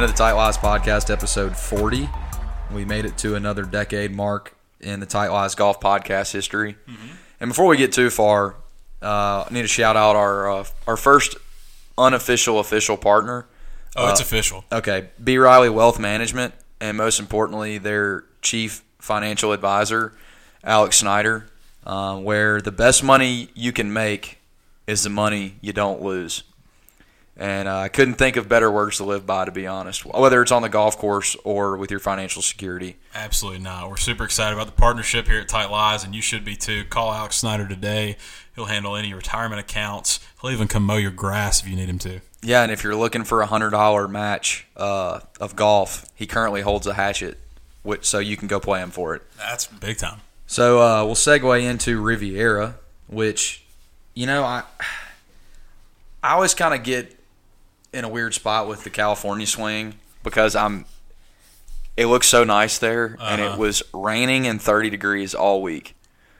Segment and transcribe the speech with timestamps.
[0.00, 2.08] Into the Tight Lies Podcast, episode 40.
[2.72, 6.78] We made it to another decade mark in the Tight Lies Golf Podcast history.
[7.38, 8.56] And before we get too far,
[9.02, 11.36] uh, I need to shout out our uh, our first
[11.98, 13.44] unofficial official partner.
[13.94, 14.64] Oh, it's official.
[14.72, 15.36] Okay, B.
[15.36, 20.14] Riley Wealth Management, and most importantly, their chief financial advisor,
[20.64, 21.46] Alex Snyder,
[21.84, 24.38] uh, where the best money you can make
[24.86, 26.42] is the money you don't lose.
[27.40, 30.42] And uh, I couldn't think of better words to live by, to be honest, whether
[30.42, 32.96] it's on the golf course or with your financial security.
[33.14, 33.88] Absolutely not.
[33.88, 36.84] We're super excited about the partnership here at Tight Lies, and you should be too.
[36.84, 38.18] Call Alex Snyder today.
[38.54, 40.20] He'll handle any retirement accounts.
[40.42, 42.20] He'll even come mow your grass if you need him to.
[42.42, 46.60] Yeah, and if you're looking for a hundred dollar match uh, of golf, he currently
[46.60, 47.38] holds a hatchet,
[47.82, 49.22] which so you can go play him for it.
[49.38, 50.20] That's big time.
[50.46, 52.74] So uh, we'll segue into Riviera,
[53.06, 53.64] which
[54.12, 54.64] you know I
[56.22, 57.16] I always kind of get
[57.92, 60.84] in a weird spot with the California swing because I'm
[61.96, 63.58] it looks so nice there and it Uh-huh.
[63.58, 65.94] was raining and 30 degrees all week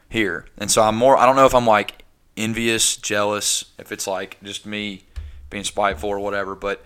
[0.09, 0.47] here.
[0.57, 2.05] And so I'm more I don't know if I'm like
[2.37, 5.05] envious, jealous, if it's like just me
[5.51, 6.85] being spiteful or whatever, but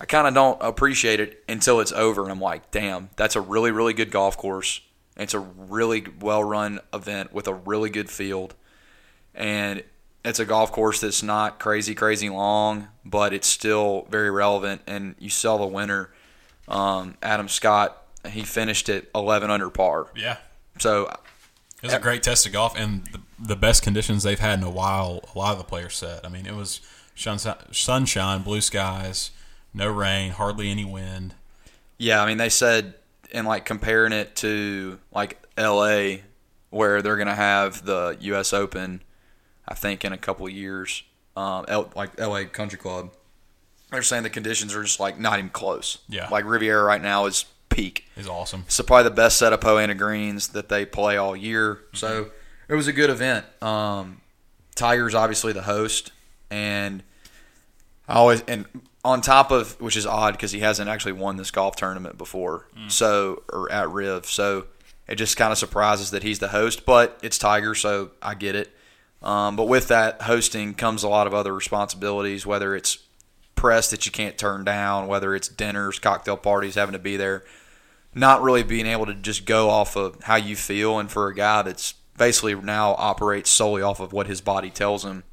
[0.00, 3.40] I kind of don't appreciate it until it's over and I'm like, "Damn, that's a
[3.40, 4.80] really really good golf course.
[5.16, 8.54] It's a really well run event with a really good field."
[9.34, 9.82] And
[10.28, 14.82] it's a golf course that's not crazy, crazy long, but it's still very relevant.
[14.86, 16.10] And you saw the winner,
[16.68, 18.02] um, Adam Scott.
[18.28, 20.08] He finished at 11 under par.
[20.14, 20.36] Yeah.
[20.78, 24.58] So It was a great test of golf and the, the best conditions they've had
[24.58, 25.20] in a while.
[25.34, 26.20] A lot of the players said.
[26.24, 26.80] I mean, it was
[27.14, 29.30] sunshine, blue skies,
[29.72, 31.34] no rain, hardly any wind.
[31.96, 32.94] yeah, I mean they said,
[33.32, 36.22] and like comparing it to like L.A.,
[36.70, 38.52] where they're gonna have the U.S.
[38.52, 39.02] Open,
[39.68, 41.02] I think in a couple of years,
[41.36, 42.46] um, L, like L.A.
[42.46, 43.12] Country Club.
[43.90, 45.98] They're saying the conditions are just like not even close.
[46.08, 46.28] Yeah.
[46.30, 48.06] like Riviera right now is peak.
[48.16, 48.64] Is awesome.
[48.66, 51.80] It's probably the best set of Poa annua greens that they play all year.
[51.94, 52.30] So
[52.68, 53.46] it was a good event.
[53.62, 54.20] Um,
[54.74, 56.12] Tiger's obviously the host,
[56.50, 57.02] and
[58.08, 58.66] I always and
[59.04, 62.66] on top of which is odd because he hasn't actually won this golf tournament before.
[62.88, 64.66] So or at Riv, so
[65.06, 66.84] it just kind of surprises that he's the host.
[66.84, 68.70] But it's Tiger, so I get it.
[69.22, 72.98] Um, but with that hosting comes a lot of other responsibilities, whether it's
[73.54, 77.44] press that you can't turn down, whether it's dinners, cocktail parties, having to be there
[78.14, 80.98] not really being able to just go off of how you feel.
[80.98, 85.04] And for a guy that's basically now operates solely off of what his body tells
[85.04, 85.24] him,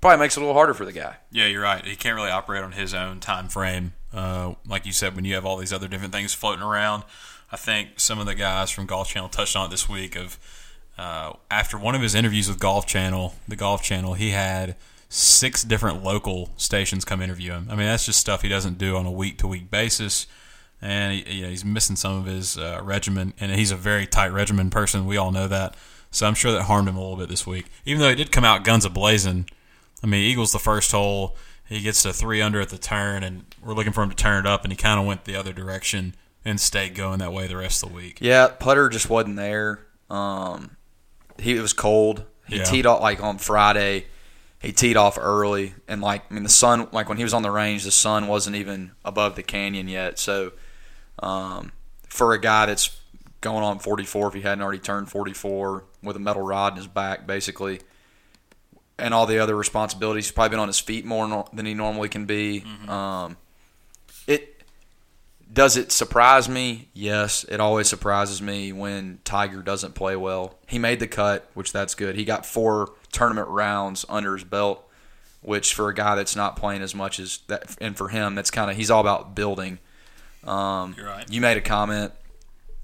[0.00, 1.16] probably makes it a little harder for the guy.
[1.30, 1.84] Yeah, you're right.
[1.84, 3.92] He can't really operate on his own time frame.
[4.12, 7.04] Uh, like you said, when you have all these other different things floating around,
[7.52, 10.16] I think some of the guys from Golf Channel touched on it this week.
[10.16, 10.38] Of
[10.98, 14.76] uh, after one of his interviews with Golf Channel, the Golf Channel, he had
[15.08, 17.68] six different local stations come interview him.
[17.70, 20.26] I mean, that's just stuff he doesn't do on a week to week basis.
[20.82, 24.06] And he, you know, he's missing some of his uh, regimen, and he's a very
[24.06, 25.06] tight regimen person.
[25.06, 25.76] We all know that.
[26.10, 27.66] So I'm sure that harmed him a little bit this week.
[27.84, 29.48] Even though he did come out guns a blazing,
[30.02, 31.36] I mean, Eagles the first hole,
[31.68, 34.46] he gets to three under at the turn, and we're looking for him to turn
[34.46, 37.46] it up, and he kind of went the other direction and stayed going that way
[37.46, 38.18] the rest of the week.
[38.20, 39.80] Yeah, putter just wasn't there.
[40.08, 40.76] Um,
[41.38, 42.24] he it was cold.
[42.46, 42.64] He Yeah.
[42.64, 44.06] teed off like on Friday.
[44.60, 47.42] He teed off early, and like I mean, the sun like when he was on
[47.42, 50.18] the range, the sun wasn't even above the canyon yet.
[50.18, 50.52] So,
[51.22, 51.72] um,
[52.08, 52.98] for a guy that's
[53.40, 56.88] going on 44, if he hadn't already turned 44, with a metal rod in his
[56.88, 57.80] back, basically,
[58.98, 62.08] and all the other responsibilities, he's probably been on his feet more than he normally
[62.08, 62.64] can be.
[62.88, 63.36] Um, it
[65.50, 66.88] does it surprise me?
[66.92, 70.58] Yes, it always surprises me when Tiger doesn't play well.
[70.66, 72.16] He made the cut, which that's good.
[72.16, 74.86] He got four tournament rounds under his belt,
[75.40, 78.50] which for a guy that's not playing as much as that, and for him, that's
[78.50, 79.78] kind of he's all about building.
[80.44, 81.30] Um, You're right.
[81.30, 82.12] You made a comment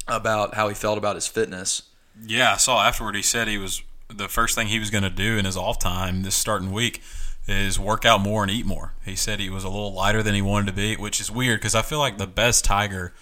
[0.08, 1.82] about how he felt about his fitness.
[2.24, 5.10] Yeah, I saw afterward he said he was the first thing he was going to
[5.10, 7.02] do in his off time this starting week
[7.46, 8.92] is work out more and eat more.
[9.04, 11.60] He said he was a little lighter than he wanted to be, which is weird
[11.60, 13.12] because I feel like the best Tiger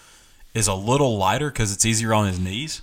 [0.54, 2.82] is a little lighter because it's easier on his knees.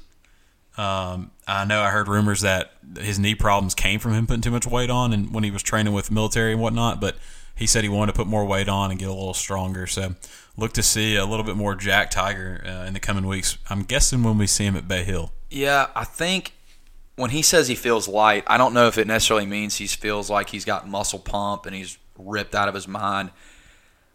[0.77, 4.51] Um, I know I heard rumors that his knee problems came from him putting too
[4.51, 7.01] much weight on, and when he was training with military and whatnot.
[7.01, 7.17] But
[7.55, 9.87] he said he wanted to put more weight on and get a little stronger.
[9.87, 10.15] So
[10.55, 13.57] look to see a little bit more Jack Tiger uh, in the coming weeks.
[13.69, 15.33] I'm guessing when we see him at Bay Hill.
[15.49, 16.53] Yeah, I think
[17.19, 20.29] when he says he feels light, I don't know if it necessarily means he feels
[20.29, 23.31] like he's got muscle pump and he's ripped out of his mind.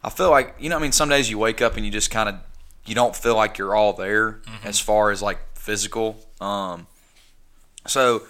[0.02, 2.10] I feel like you know, I mean, some days you wake up and you just
[2.10, 2.36] kind of
[2.86, 6.16] you don't feel like you're all there as far as like physical.
[6.40, 6.86] Um,
[7.86, 8.22] so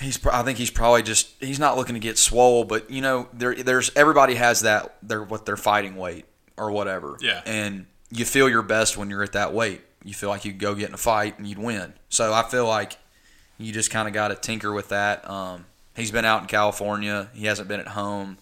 [0.00, 3.28] he's I think he's probably just he's not looking to get swole, but you know,
[3.32, 6.24] there there's everybody has that their what their fighting weight.
[6.56, 7.16] or whatever.
[7.20, 7.42] Yeah.
[7.46, 9.80] And you feel your best when you're at that weight.
[10.04, 11.94] You feel like you go get in a fight and you'd win.
[12.08, 12.96] So I feel like
[13.58, 15.28] you just kind of got to tinker with that.
[15.28, 15.66] Um,
[15.96, 17.28] he's been out in California.
[17.34, 18.38] He hasn't been at home.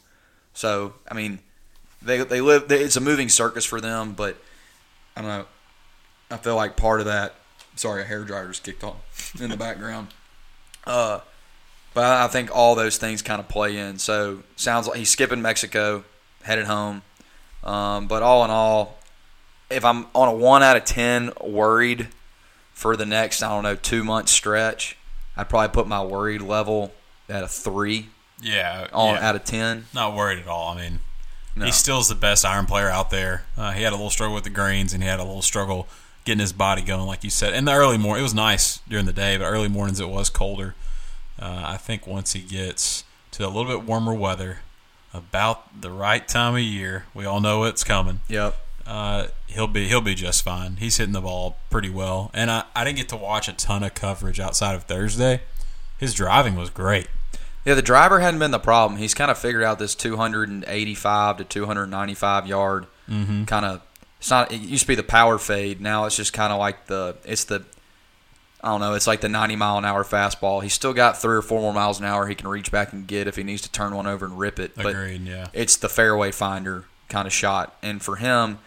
[0.54, 1.40] So I mean,
[2.00, 2.68] they they live.
[2.68, 4.12] They, it's a moving circus for them.
[4.12, 4.36] But
[5.16, 5.46] I don't know.
[6.30, 7.34] I feel like part of that.
[7.76, 8.96] Sorry, a hair dryer just kicked on
[9.40, 10.08] in the background.
[10.84, 11.20] Uh,
[11.94, 13.98] but I think all those things kind of play in.
[13.98, 16.04] So sounds like he's skipping Mexico,
[16.42, 17.02] headed home.
[17.62, 18.98] Um, but all in all,
[19.70, 22.08] if I'm on a one out of ten worried
[22.72, 24.96] for the next I don't know two month stretch,
[25.36, 26.92] I'd probably put my worried level
[27.28, 28.08] at a three
[28.40, 29.28] Yeah, on yeah.
[29.28, 29.86] out of ten.
[29.94, 30.70] not worried at all.
[30.74, 31.00] I mean,
[31.56, 31.64] No.
[31.64, 33.44] he is the best iron player out there.
[33.56, 35.86] Uh, he had a little struggle with the greens, and he had a little struggle
[36.24, 37.52] getting his body going, like you said.
[37.54, 40.28] In the early morning, it was nice during the day, but early mornings it was
[40.30, 40.74] colder.
[41.40, 44.58] Uh, I think once he gets to a little bit warmer weather,
[45.14, 48.20] about the right time of year, we all know it's coming.
[48.28, 48.56] Yep.
[48.86, 50.76] Uh, he'll be he'll be just fine.
[50.76, 53.82] He's hitting the ball pretty well, and I, I didn't get to watch a ton
[53.82, 55.42] of coverage outside of Thursday.
[55.98, 57.06] His driving was great.
[57.64, 58.98] Yeah, the driver hadn't been the problem.
[58.98, 63.44] He's kind of figured out this 285 to 295 yard Mm-hmm.
[63.44, 63.82] kind of.
[64.20, 64.52] It's not.
[64.52, 65.80] It used to be the power fade.
[65.80, 67.16] Now it's just kind of like the.
[67.24, 67.64] It's the.
[68.64, 68.94] I don't know.
[68.94, 70.62] It's like the 90 mile an hour fastball.
[70.62, 73.08] He's still got three or four more miles an hour he can reach back and
[73.08, 74.76] get if he needs to turn one over and rip it.
[74.76, 75.48] But Yeah.
[75.52, 77.76] it's the fairway finder kind of shot.
[77.82, 78.60] And for him,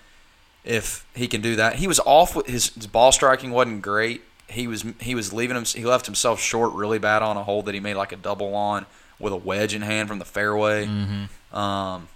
[0.66, 4.22] if he can do that, he was off with his, his ball striking wasn't great.
[4.48, 5.64] He was he was leaving him.
[5.64, 8.54] He left himself short really bad on a hole that he made like a double
[8.56, 8.86] on
[9.20, 10.88] with a wedge in hand from the fairway.
[11.54, 12.08] Um,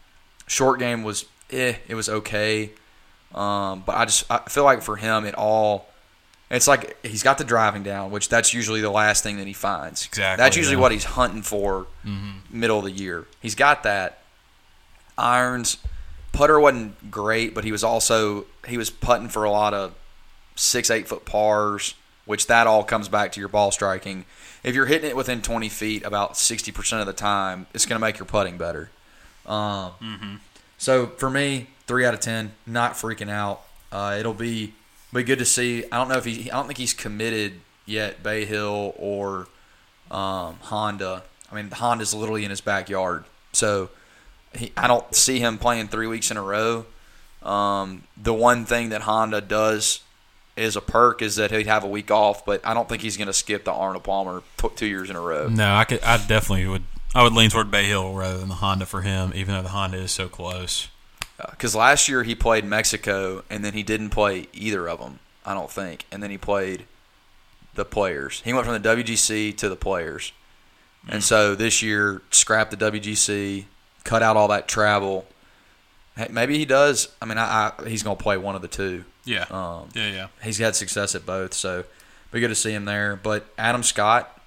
[0.47, 2.71] short game was eh, it was okay.
[3.33, 5.87] Um, but I just I feel like for him it all.
[6.51, 9.53] It's like he's got the driving down, which that's usually the last thing that he
[9.53, 10.07] finds.
[10.07, 10.81] Exactly, That's usually yeah.
[10.81, 11.85] what he's hunting for
[12.51, 13.27] middle of the year.
[13.39, 14.21] He's got that.
[15.15, 15.77] Irons,
[16.31, 19.93] putter wasn't great, but he was also he was putting for a lot of
[20.55, 21.95] six eight foot pars,
[22.25, 24.25] which that all comes back to your ball striking.
[24.63, 27.99] If you're hitting it within 20 feet about 60 percent of the time, it's going
[27.99, 28.89] to make your putting better.
[29.45, 30.41] Um,
[30.77, 33.61] So for me, three out of ten, not freaking out.
[33.91, 34.73] Uh, it'll be
[35.13, 35.83] be good to see.
[35.91, 36.49] I don't know if he.
[36.51, 37.53] I don't think he's committed
[37.85, 38.21] yet.
[38.21, 39.47] Bay Hill or
[40.11, 41.23] um, Honda.
[41.51, 43.89] I mean, Honda's literally in his backyard, so
[44.55, 46.85] he, I don't see him playing three weeks in a row.
[47.43, 50.01] Um, the one thing that Honda does
[50.57, 53.17] is a perk is that he'd have a week off, but I don't think he's
[53.17, 55.47] going to skip the Arnold Palmer t- two years in a row.
[55.47, 56.01] No, I could.
[56.01, 56.83] I definitely would.
[57.15, 59.69] I would lean toward Bay Hill rather than the Honda for him, even though the
[59.69, 60.89] Honda is so close.
[61.49, 65.19] Because last year he played Mexico, and then he didn't play either of them.
[65.45, 66.85] I don't think, and then he played
[67.75, 68.41] the players.
[68.43, 70.33] He went from the WGC to the players,
[71.07, 73.65] and so this year scrapped the WGC,
[74.03, 75.25] cut out all that travel.
[76.15, 77.09] Hey, Maybe he does.
[77.21, 79.05] I mean, I, I he's going to play one of the two.
[79.25, 79.45] Yeah.
[79.51, 80.11] Um, yeah.
[80.11, 80.27] Yeah.
[80.43, 81.83] he's had success at both, so
[82.31, 83.15] be good to see him there.
[83.15, 84.39] But Adam Scott,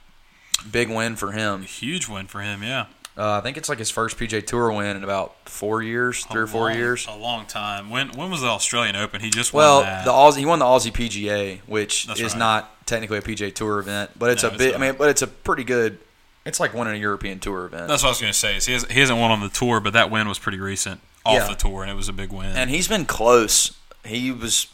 [0.71, 1.63] big win for him.
[1.63, 2.63] Huge win for him.
[2.63, 2.87] Yeah.
[3.17, 6.41] Uh, I think it's like his first PGA Tour win in about four years, three
[6.41, 7.07] A or four long- years.
[7.07, 7.91] A long time.
[7.91, 9.21] When when was the Australian Open?
[9.21, 10.05] He just Well, won that.
[10.07, 12.39] the Aussie, he won the Aussie PGA, which That's is right.
[12.39, 14.75] not technically a PGA Tour event, but it's No, a bit.
[14.75, 15.99] I mean, but it's a pretty good.
[16.45, 18.57] It's like winning a European Tour event, That's what I was going to say.
[18.57, 21.01] Is he, has, he hasn't won on the tour, but that win was pretty recent
[21.25, 21.47] off Yeah.
[21.49, 22.57] the tour, and it was a big win.
[22.57, 23.77] and he's been close.
[24.05, 24.67] He was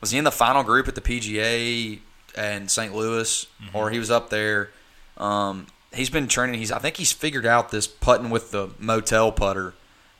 [0.00, 1.98] was he in the final group at the PGA
[2.36, 2.94] and St.
[2.94, 3.76] Louis, Mm-hmm.
[3.76, 4.70] or he was up there.
[5.18, 6.58] Um, he's been training.
[6.60, 9.74] He's I think he's figured out this putting with the motel putter.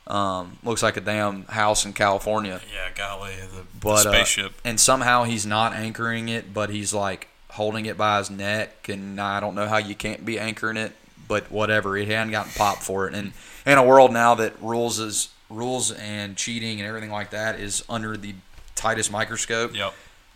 [0.07, 2.61] Um, looks like a damn house in California.
[2.75, 4.53] yeah, golly, the, but the uh, spaceship.
[4.65, 9.21] and somehow he's not anchoring it, but he's like holding it by his neck, and
[9.21, 10.93] I don't know how you can't be anchoring it,
[11.29, 11.97] but whatever.
[11.97, 13.33] He hadn't gotten popped for it, and
[13.67, 17.85] in a world now that rules is rules and cheating and everything like that is
[17.89, 18.35] under the
[18.77, 19.93] tightest microscope, yep.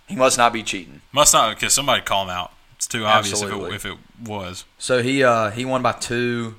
[0.09, 1.01] he must not be cheating.
[1.13, 2.53] Must not because somebody call him out.
[2.77, 4.65] It's too obvious if it, if it was.
[4.79, 6.57] So he uh, he won by two.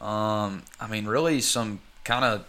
[0.00, 2.46] Um, I mean, really, some kind of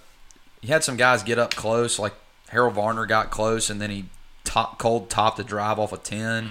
[0.61, 2.13] he had some guys get up close, like
[2.47, 4.05] Harold Varner got close, and then he
[4.43, 6.49] top cold topped the drive off a 10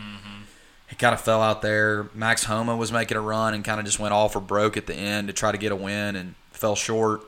[0.90, 2.11] He kind of fell out there.
[2.14, 4.87] Max Homa was making a run and kind of just went all for broke at
[4.87, 7.23] the end to try to get a win and fell short.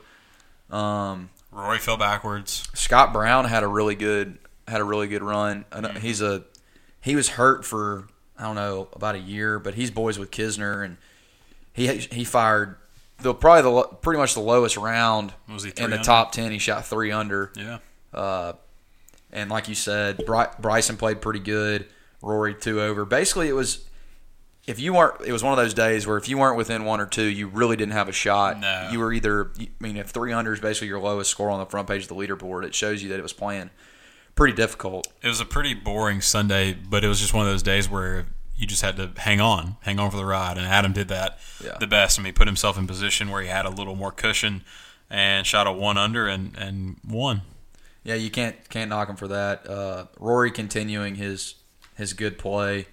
[0.69, 2.67] Um, Rory fell backwards.
[2.73, 5.65] Scott Brown had a really good had a really good run.
[5.77, 6.43] Know He's a
[7.01, 10.83] he was hurt for I don't know about a year, but he's boys with Kisner
[10.83, 10.97] and
[11.73, 12.75] he he fired
[13.19, 15.97] the probably the pretty much the lowest round in the under?
[15.99, 16.51] top ten.
[16.51, 17.77] He shot three under, Yeah.
[18.13, 18.53] uh,
[19.31, 21.85] and like you said, Bry- Bryson played pretty good.
[22.23, 23.05] Rory two over.
[23.05, 23.85] Basically, it was
[24.65, 27.01] if you weren't, it was one of those days where if you weren't within one
[27.01, 28.59] or two, you really didn't have a shot.
[28.59, 28.89] No.
[28.91, 31.87] You were either, I mean, if 300 is basically your lowest score on the front
[31.89, 33.71] page of the leaderboard, it shows you that it was playing
[34.35, 35.05] pretty difficult.
[35.21, 38.25] It was a pretty boring Sunday, but it was just one of those days where
[38.55, 40.57] you just had to hang on, hang on for the ride.
[40.57, 41.77] And Adam did that Yeah.
[41.81, 42.17] the best.
[42.17, 44.63] I mean, he put himself in position where he had a little more cushion
[45.09, 47.41] and shot a one under and, and won.
[48.05, 49.69] Yeah, you can't can't knock him for that.
[49.69, 51.55] Uh, Rory continuing his
[51.95, 52.87] his good play,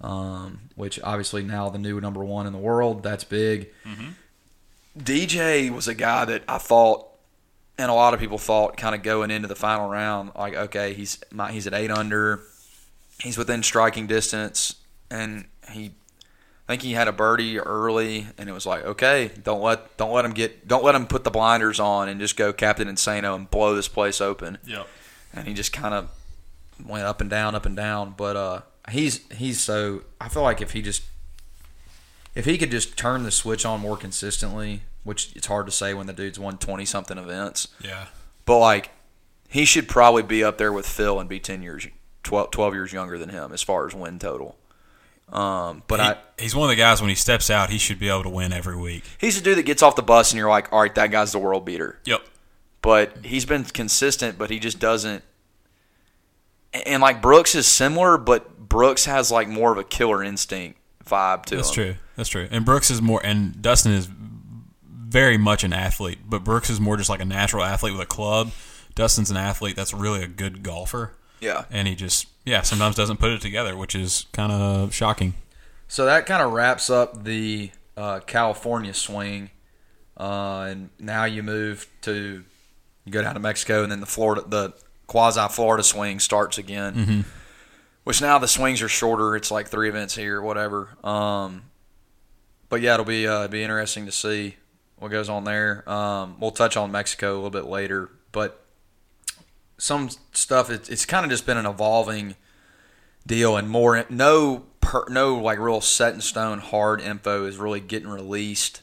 [0.00, 3.02] um, which obviously now the new number one in the world.
[3.02, 3.68] That's big.
[4.98, 7.06] DJ was a guy that I thought,
[7.78, 10.94] and a lot of people thought, kind of going into the final round, like okay,
[10.94, 12.40] he's my, he's at eight under,
[13.20, 14.76] he's within striking distance,
[15.10, 15.92] and he.
[16.68, 20.12] I think he had a birdie early, and it was like, okay, don't let don't
[20.12, 23.34] let him get don't let him put the blinders on and just go Captain Insano
[23.34, 24.86] and blow this place open Yep.
[25.34, 26.08] and he just kind of
[26.86, 28.14] went up and down, up and down.
[28.16, 28.60] But uh,
[28.90, 31.02] he's he's so I feel like if he just
[32.34, 35.94] if he could just turn the switch on more consistently, which it's hard to say
[35.94, 38.06] when the dude's won twenty something events, Yeah.
[38.46, 38.90] but like
[39.48, 41.86] he should probably be up there with Phil and be ten years,
[42.22, 44.56] 12, 12 years younger than him as far as win total.
[45.32, 47.98] Um, but He- I he's one of the guys when he steps out, he should
[47.98, 49.04] be able to win every week.
[49.18, 51.32] he's a dude that gets off the bus and you're like, all right, that guy's
[51.32, 51.98] the world beater.
[52.04, 52.20] Yep.
[52.82, 55.22] but he's been consistent, but he just doesn't.
[56.72, 61.44] And like Brooks is similar, but Brooks has like more of a killer instinct vibe
[61.46, 61.74] to That's him.
[61.74, 61.94] true.
[62.16, 62.46] That's true.
[62.50, 64.08] And Brooks is more, and Dustin is
[64.84, 68.06] very much an athlete, but Brooks is more just like a natural athlete with a
[68.06, 68.52] club.
[68.94, 71.64] Dustin's an athlete that's really a good golfer, Yeah.
[71.70, 75.34] and he just, yeah, sometimes doesn't put it together, which is kind of shocking.
[75.88, 79.50] So that kind of wraps up the uh, California swing,
[80.16, 82.44] uh, and now you move to
[83.04, 84.74] you go down to Mexico, and then the Florida, the
[85.10, 86.94] quasi Florida swing starts again.
[88.04, 89.34] Which now the swings are shorter.
[89.34, 90.96] It's like three events here, whatever.
[91.04, 91.64] Um,
[92.68, 94.56] but yeah, it'll be uh, be interesting to see
[94.96, 95.88] what goes on there.
[95.90, 98.64] Um, we'll touch on Mexico a little bit later, but
[99.78, 102.36] some stuff it's, it's kind of just been an evolving
[103.26, 107.80] deal, and more no per, no like real set in stone hard info is really
[107.80, 108.82] getting released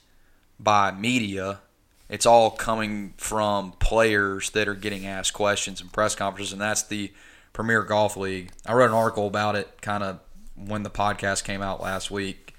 [0.60, 1.62] by media.
[2.10, 6.84] It's all coming from players that are getting asked questions in press conferences, and that's
[6.84, 7.12] the
[7.54, 8.52] Premier Golf League.
[8.66, 10.20] I wrote an article about it kind of
[10.56, 12.56] when the podcast came out last week,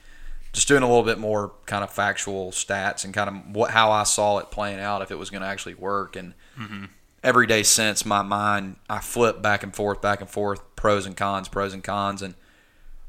[0.52, 3.90] just doing a little bit more kind of factual stats and kind of what how
[3.90, 6.17] I saw it playing out if it was going to actually work.
[6.17, 6.35] And
[7.23, 11.17] every day since, my mind I flip back and forth, back and forth, pros and
[11.17, 12.23] cons, pros and cons.
[12.23, 12.35] And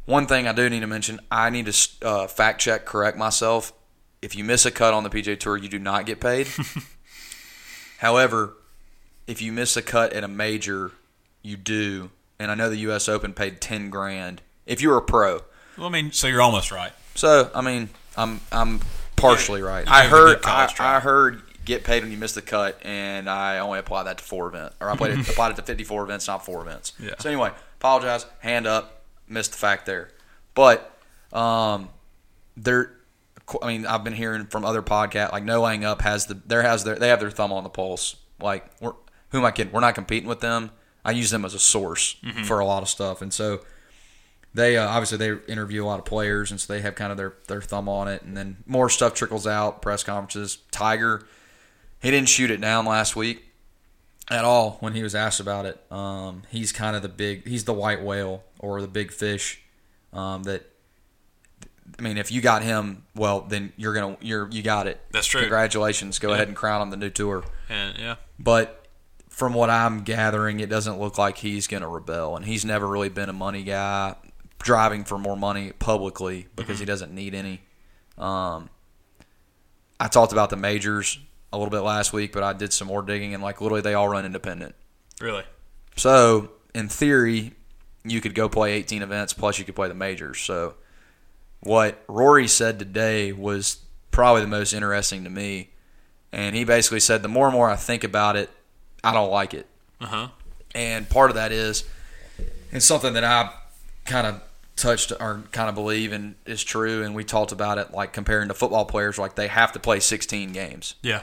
[0.06, 3.74] one thing I do need to mention, I need to uh, fact check, correct myself.
[4.22, 6.48] If you miss a cut on the PGA Tour, you do not get paid.
[8.00, 8.54] However,
[9.28, 10.92] if you miss a cut at a major,
[11.42, 12.12] you do.
[12.40, 13.10] And I know the U.S.
[13.10, 15.42] Open paid ten grand if you were a pro.
[15.78, 16.92] Well, I mean, so you're almost right.
[17.16, 18.80] So I mean, I'm I'm
[19.16, 19.88] partially right.
[19.88, 20.74] I heard I.
[20.80, 24.24] I heard get paid when you miss the cut, and I only applied that to
[24.24, 26.94] four events, or I played it, applied it to 54 events, not four events.
[27.00, 27.14] Yeah.
[27.20, 28.26] So anyway, apologize.
[28.40, 29.04] Hand up.
[29.28, 30.10] Missed the fact there,
[30.56, 30.92] but
[31.32, 31.90] um,
[32.58, 32.92] there.
[33.62, 36.62] I mean, I've been hearing from other podcasts like No Laying Up has the there
[36.64, 38.16] has their they have their thumb on the pulse.
[38.40, 38.94] Like, we're,
[39.30, 39.74] who am I kidding?
[39.74, 40.72] We're not competing with them.
[41.04, 42.44] I use them as a source Mm-hmm.
[42.44, 43.62] for a lot of stuff, and so
[44.54, 47.18] they uh, obviously they interview a lot of players, and so they have kind of
[47.18, 50.58] their their thumb on it, and then more stuff trickles out, press conferences.
[50.72, 51.26] Tiger,
[52.02, 53.44] he didn't shoot it down last week
[54.30, 55.80] at all when he was asked about it.
[55.92, 59.62] Um, he's kind of the big, he's the white whale or the big fish
[60.14, 60.66] um, that.
[61.98, 65.02] I mean, if you got him, well, then you're gonna you're you got it.
[65.12, 65.42] That's true.
[65.42, 66.20] Congratulations.
[66.20, 66.36] Go Yeah.
[66.36, 67.44] ahead and crown him the new tour.
[67.70, 68.88] And yeah, But
[69.30, 72.36] from what I'm gathering, it doesn't look like he's going to rebel.
[72.36, 74.16] And he's never really been a money guy,
[74.60, 77.62] driving for more money publicly because he doesn't need any.
[78.18, 78.70] Um,
[80.00, 81.20] I talked about the majors
[81.54, 83.94] a little bit last week, but I did some more digging, and like literally they
[83.94, 84.76] all run independent.
[85.22, 85.44] really.
[85.96, 87.54] So in theory,
[88.04, 90.40] you could go play 18 events plus you could play the majors.
[90.40, 90.76] So
[91.62, 93.78] what Rory said today was
[94.12, 95.70] probably the most interesting to me,
[96.32, 98.50] and he basically said the more and more I think about it,
[99.04, 99.68] I don't like it.
[100.02, 100.28] Uh huh.
[100.76, 101.84] And part of that is,
[102.72, 103.52] it's something that I
[104.06, 104.42] kind of
[104.76, 107.04] touched or kind of believe and is true.
[107.04, 110.00] And we talked about it like comparing to football players, like they have to play
[110.00, 110.96] 16 games.
[111.02, 111.22] Yeah.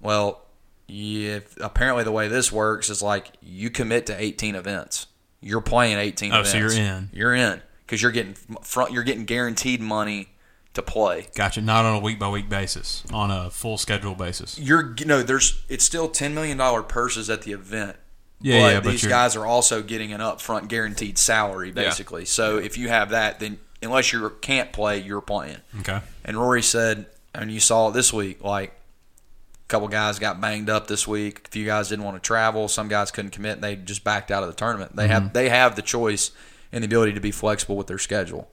[0.00, 0.42] Well,
[0.88, 5.06] if apparently the way this works is like you commit to 18 events.
[5.40, 6.50] You're playing 18 Oh, events.
[6.50, 7.08] so you're in.
[7.12, 8.92] You're in because you're getting front.
[8.92, 10.28] You're getting guaranteed money
[10.74, 11.26] to play.
[11.34, 11.60] Gotcha.
[11.60, 14.60] Not on a week by week basis, on a full schedule basis.
[14.60, 17.96] You're you know there's it's still 10 million dollar purses at the event.
[18.40, 22.22] Yeah, but yeah, but these guys are also getting an upfront guaranteed salary, basically.
[22.22, 22.28] Yeah.
[22.28, 25.58] So if you have that, then unless you can't play, you're playing.
[25.80, 26.00] Okay.
[26.24, 30.70] And Rory said, and you saw it this week, like a couple guys got banged
[30.70, 31.48] up this week.
[31.48, 32.68] A few guys didn't want to travel.
[32.68, 33.56] Some guys couldn't commit.
[33.56, 34.96] And they just backed out of the tournament.
[34.96, 35.32] They have mm-hmm.
[35.32, 36.30] they have the choice
[36.72, 38.50] and the ability to be flexible with their schedule.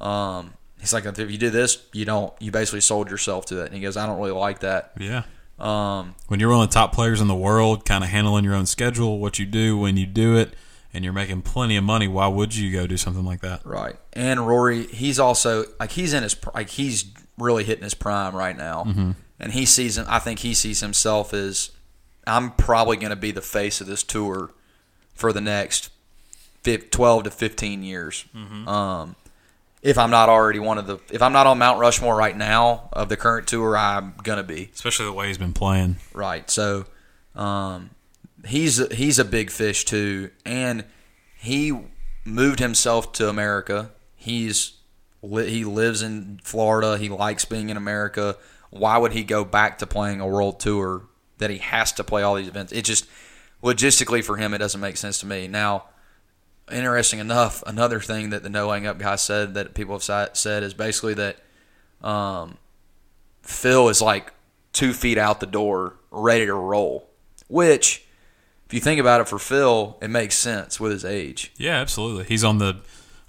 [0.00, 2.32] Um, he's like, if you do this, you don't.
[2.40, 3.66] You basically sold yourself to it.
[3.66, 4.92] And he goes, I don't really like that.
[4.98, 5.24] Yeah.
[5.58, 8.54] Um, When you're one of the top players in the world, kind of handling your
[8.54, 10.54] own schedule, what you do when you do it,
[10.94, 13.64] and you're making plenty of money, why would you go do something like that?
[13.64, 13.96] Right.
[14.14, 17.04] And Rory, he's also like he's in his like he's
[17.36, 20.06] really hitting his prime right now, and he sees him.
[20.08, 21.70] I think he sees himself as
[22.26, 24.52] I'm probably going to be the face of this tour
[25.14, 25.90] for the next
[26.62, 28.24] fif- twelve to fifteen years.
[28.34, 29.16] Um,
[29.82, 32.88] if I'm not already one of the, if I'm not on Mount Rushmore right now
[32.92, 34.70] of the current tour, I'm gonna be.
[34.74, 35.96] Especially the way he's been playing.
[36.12, 36.50] Right.
[36.50, 36.84] So
[37.34, 37.90] um,
[38.46, 40.84] he's he's a big fish too, and
[41.38, 41.78] he
[42.24, 43.90] moved himself to America.
[44.16, 44.74] He's
[45.22, 46.98] he lives in Florida.
[46.98, 48.36] He likes being in America.
[48.70, 51.02] Why would he go back to playing a world tour
[51.38, 52.72] that he has to play all these events?
[52.72, 53.06] It just
[53.62, 55.48] logistically for him, it doesn't make sense to me.
[55.48, 55.84] Now,
[56.70, 60.62] interesting enough, another thing that the no laying up guy said that people have said
[60.62, 61.36] is basically that
[62.02, 62.58] um,
[63.42, 64.32] Phil is like
[64.72, 67.08] two feet out the door, ready to roll.
[67.48, 68.04] Which,
[68.66, 71.52] if you think about it, for Phil, it makes sense with his age.
[71.56, 72.24] Yeah, absolutely.
[72.24, 72.80] He's on the,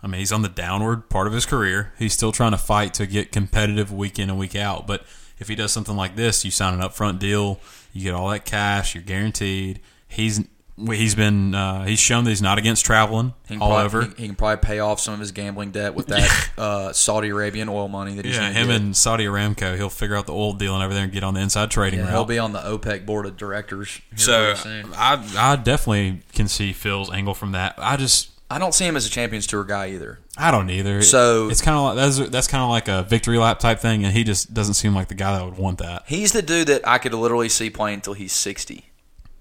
[0.03, 1.93] I mean, he's on the downward part of his career.
[1.97, 4.85] He's still trying to fight to get competitive week in and week out.
[4.85, 5.03] But
[5.39, 7.59] if he does something like this, you sign an upfront deal,
[7.91, 9.79] you get all that cash, you're guaranteed.
[10.07, 10.45] He's
[10.77, 14.01] he's been uh, he's shown that he's not against traveling all probably, over.
[14.01, 17.29] He, he can probably pay off some of his gambling debt with that uh, Saudi
[17.29, 18.75] Arabian oil money that he's yeah, him get.
[18.81, 21.39] and Saudi Aramco, he'll figure out the oil deal and everything and get on the
[21.41, 22.11] inside trading Yeah, route.
[22.13, 24.01] he'll be on the OPEC board of directors.
[24.15, 24.53] so.
[24.95, 27.75] I I definitely can see Phil's angle from that.
[27.77, 30.19] I just I don't see him as a Champions Tour guy either.
[30.37, 31.01] I don't either.
[31.03, 34.03] So- it's kind of like that's that's kind of like a victory lap type thing,
[34.03, 36.03] and he just doesn't seem like the guy that would want that.
[36.07, 38.91] He's the dude that I could literally see playing until he's sixty.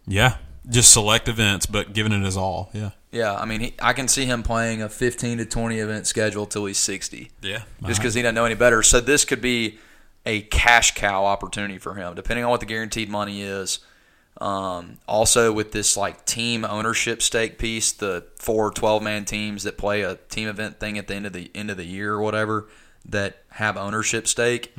[0.07, 0.37] Yeah,
[0.71, 2.71] just select events, but giving it his all.
[2.73, 6.07] Yeah, Yeah, I mean, he, I can see him playing a fifteen to twenty event
[6.07, 7.31] schedule till he's sixty.
[7.43, 7.63] yeah.
[7.87, 8.83] just because he doesn't know any better.
[8.83, 9.79] So this could be
[10.25, 13.81] a cash cow opportunity for him, depending on what the guaranteed money is.
[14.41, 19.77] Um, also, with this like team ownership stake piece, the four 12 man teams that
[19.77, 22.23] play a team event thing at the end of the end of the year or
[22.23, 22.69] whatever
[23.07, 24.73] that have ownership stake,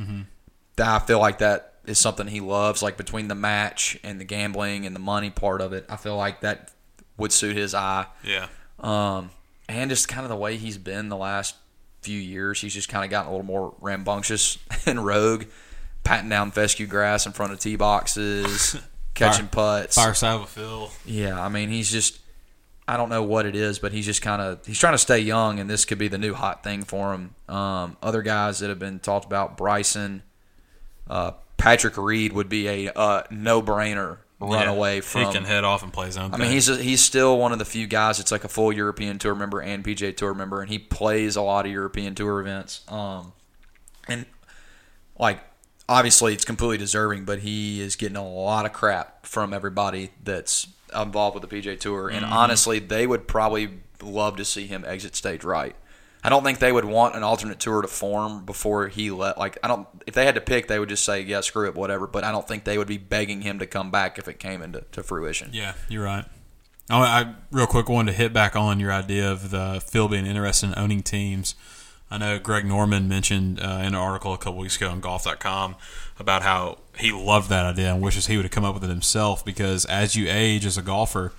[0.78, 2.82] that I feel like that is something he loves.
[2.82, 6.16] Like between the match and the gambling and the money part of it, I feel
[6.18, 6.72] like that
[7.18, 8.08] would suit his eye.
[8.24, 8.48] yeah.
[8.80, 9.30] Um,
[9.70, 11.56] and just kind of the way he's been the last
[12.02, 15.46] few years, he's just kind of gotten a little more rambunctious and rogue,
[16.04, 18.76] patting down fescue grass in front of tee boxes,
[19.14, 19.96] catching putts.
[19.96, 20.90] Fireside with Phil.
[21.06, 22.20] Yeah, I mean, he's just.
[22.88, 25.20] I don't know what it is, but he's just kind of he's trying to stay
[25.20, 27.36] young, and this could be the new hot thing for him.
[27.48, 30.24] Um, other guys that have been talked about, Bryson,
[31.10, 35.26] uh, Patrick Reed would be a uh, no brainer run Yeah, away from.
[35.26, 36.40] He can head off and play his own I thing.
[36.48, 39.36] mean, he's he's still one of the few guys that's like a full European Tour
[39.36, 42.82] member and PGA Tour member, and he plays a lot of European Tour events.
[42.88, 43.34] Um,
[44.08, 44.26] and
[45.20, 45.42] like
[45.88, 50.68] obviously it's completely deserving, but he is getting a lot of crap from everybody that's
[50.96, 53.70] involved with the PGA Tour, and honestly, they would probably
[54.02, 55.76] love to see him exit stage right.
[56.24, 59.38] I don't think they would want an alternate tour to form before he let.
[59.38, 59.88] Like, I don't.
[60.06, 62.32] If they had to pick, they would just say, "Yeah, screw it, whatever." But I
[62.32, 65.04] don't think they would be begging him to come back if it came into to
[65.04, 65.50] fruition.
[65.52, 66.26] Yeah, you're right.
[66.90, 70.26] I, I real quick wanted to hit back on your idea of the Phil being
[70.26, 71.56] interested in owning teams.
[72.12, 75.76] I know Greg Norman mentioned uh, in an article a couple weeks ago on Golf.com
[76.20, 78.90] about how he loved that idea and wishes he would have come up with it
[78.90, 81.32] himself because as you age as a golfer,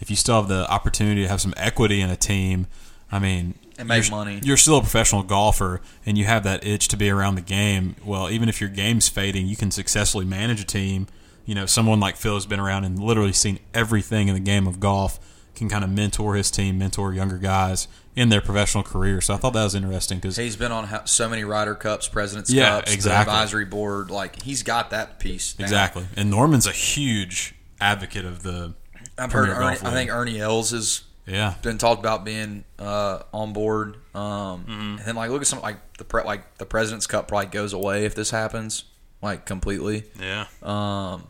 [0.00, 2.66] if you still have the opportunity to have some equity in a team,
[3.10, 4.40] I mean, And make you're, money.
[4.42, 7.96] You're still a professional golfer, and you have that itch to be around the game.
[8.04, 11.08] Well, even if your game's fading, you can successfully manage a team.
[11.44, 14.66] You know, someone like Phil has been around and literally seen everything in the game
[14.66, 15.18] of golf.
[15.54, 19.22] Can kind of mentor his team, mentor younger guys in their professional career.
[19.22, 22.50] So I thought that was interesting because He's been on so many Ryder Cups, Presidents
[22.52, 23.32] Yeah, Cups, exactly.
[23.32, 24.10] the advisory board.
[24.10, 25.54] Like he's got that piece.
[25.54, 25.64] down.
[25.64, 26.06] exactly.
[26.14, 28.74] And Norman's a huge advocate of the.
[29.16, 29.48] I've heard.
[29.48, 33.96] Ernie, I think Ernie Els has Yeah, been talked about being uh, on board.
[34.14, 34.70] Um, Mm-hmm.
[34.98, 37.72] And then like look at some like the pre- like the Presidents Cup probably goes
[37.72, 38.84] away if this happens
[39.22, 40.04] like completely.
[40.20, 41.26] yeah, Um,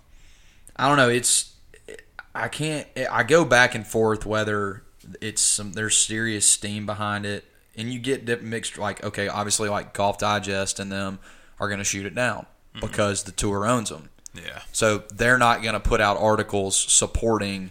[0.76, 1.09] I don't know.
[1.09, 1.54] It's
[2.35, 2.87] I can't.
[3.11, 4.82] I go back and forth whether
[5.22, 7.44] it's some there's serious steam behind it,
[7.76, 8.76] and you get dip mixed.
[8.76, 11.18] Like okay, obviously like Golf Digest and them
[11.59, 12.44] are going to shoot it down
[12.78, 14.11] because the tour owns them.
[14.35, 17.70] yeah, So they're not going to put out articles supporting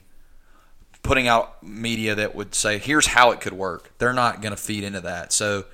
[1.05, 3.91] putting out media that would say here's how it could work.
[3.99, 5.31] They're not going to feed into that.
[5.31, 5.65] So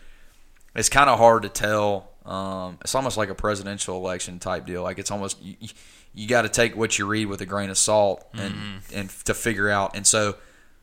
[0.75, 2.09] it's kind of hard to tell.
[2.25, 4.83] Um, it's almost like a presidential election type deal.
[4.83, 5.55] Like it's almost you,
[6.13, 8.53] you got to take what you read with a grain of salt and
[8.93, 9.95] and to figure out.
[9.95, 10.35] And so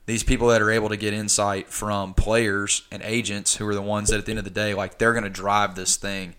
[0.06, 3.82] these people that are able to get insight from players and agents who are the
[3.82, 6.34] ones that at the end of the day, like they're going to drive this thing.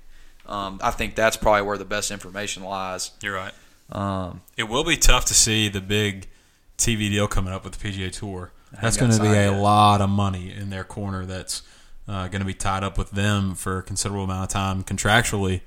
[0.48, 3.12] Um, I think that's probably where the best information lies.
[3.22, 3.54] You're right.
[3.92, 6.28] Um, It will be tough to see the big
[6.80, 8.52] TV deal coming up with the PGA Tour.
[8.82, 9.60] That's going to be a yet.
[9.60, 11.26] lot of money in their corner.
[11.26, 11.64] That's
[12.08, 15.62] uh, going to be tied up with them for a considerable amount of time contractually.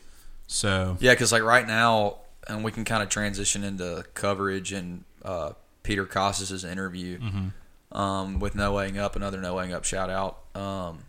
[0.46, 5.04] So Yeah, because like right now, and we can kind of transition into coverage and
[5.24, 7.20] uh, Peter Kostis' interview
[7.92, 10.38] um, with No Laying Up, another No Laying Up shout out.
[10.54, 11.04] Um,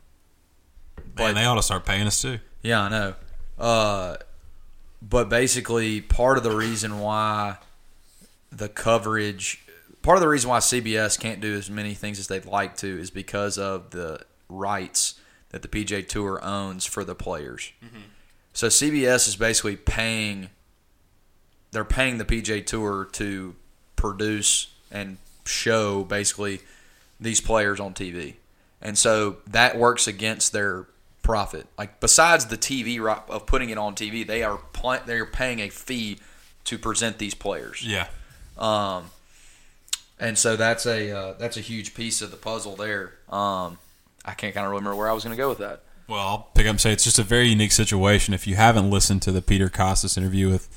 [1.18, 2.40] man, they ought to start paying us too.
[2.62, 3.14] yeah, I know.
[3.58, 4.18] Uh,
[5.02, 7.58] but basically, part of the reason why
[8.52, 9.66] the coverage,
[10.04, 13.00] part of the reason why CBS can't do as many things as they'd like to
[13.00, 15.16] is because of the rights
[15.50, 17.72] that the PGA Tour owns for the players.
[18.54, 20.50] So CBS is basically paying,
[21.72, 23.56] they're paying the PGA Tour to
[23.96, 26.60] produce and show basically
[27.20, 28.36] these players on TV.
[28.82, 30.86] And so that works against their
[31.24, 31.66] profit.
[31.78, 35.70] Like besides the TV of putting it on TV, they are pl- they're paying a
[35.70, 36.20] fee
[36.66, 37.86] to present these players.
[37.86, 38.08] Yeah.
[38.58, 39.06] Um,
[40.24, 43.14] and so that's a uh, that's a huge piece of the puzzle there.
[43.30, 43.78] Um,
[44.26, 45.84] I can't kind of remember where I was going to go with that.
[46.08, 48.34] Well, I'll pick up and say it's just a very unique situation.
[48.34, 50.68] If you haven't listened to the Peter Kostis interview with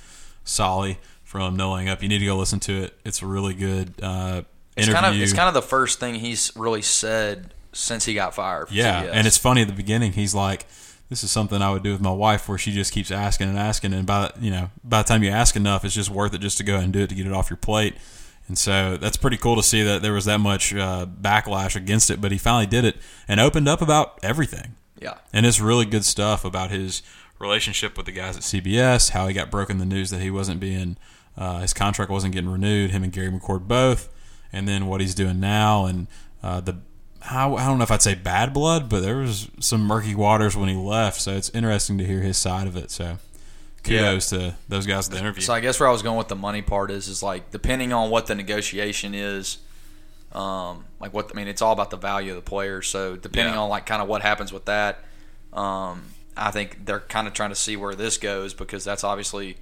[0.44, 2.94] Soly from No Laying Up, you need to go listen to it.
[3.04, 4.42] It's a really good uh,
[4.76, 4.94] It's interview.
[5.02, 8.68] kind of it's kind of the first thing he's really said since he got fired.
[8.70, 9.10] Yeah, CBS.
[9.12, 10.12] and it's funny at the beginning.
[10.12, 10.66] He's like,
[11.08, 13.58] "This is something I would do with my wife," where she just keeps asking and
[13.58, 16.38] asking, and by you know, by the time you ask enough, it's just worth it
[16.38, 17.94] just to go and do it to get it off your plate.
[18.48, 22.10] And so that's pretty cool to see that there was that much uh, backlash against
[22.10, 24.76] it, but he finally did it and opened up about everything.
[25.00, 25.18] yeah.
[25.32, 27.02] And it's really good stuff about his
[27.38, 30.60] relationship with the guys at CBS, how he got broken the news that he wasn't
[30.60, 30.96] being,
[31.36, 34.08] uh, his contract wasn't getting renewed, him and Gary McCord both,
[34.52, 36.06] and then what he's doing now, and
[36.42, 36.78] uh, the,
[37.20, 40.56] how, I don't know if I'd say bad blood, but there was some murky waters
[40.56, 42.90] when he left, so it's interesting to hear his side of it.
[42.90, 43.18] So
[43.86, 45.42] kudos to those guys at the interview.
[45.42, 47.92] So I guess where I was going with the money part is is like depending
[47.92, 49.58] on what the negotiation is,
[50.32, 52.82] um, like what I mean, it's all about the value of the player.
[52.82, 53.60] So depending Yeah.
[53.60, 55.04] on like kind of what happens with that,
[55.52, 56.04] um,
[56.36, 59.56] I think they're kind of trying to see where this goes because that's obviously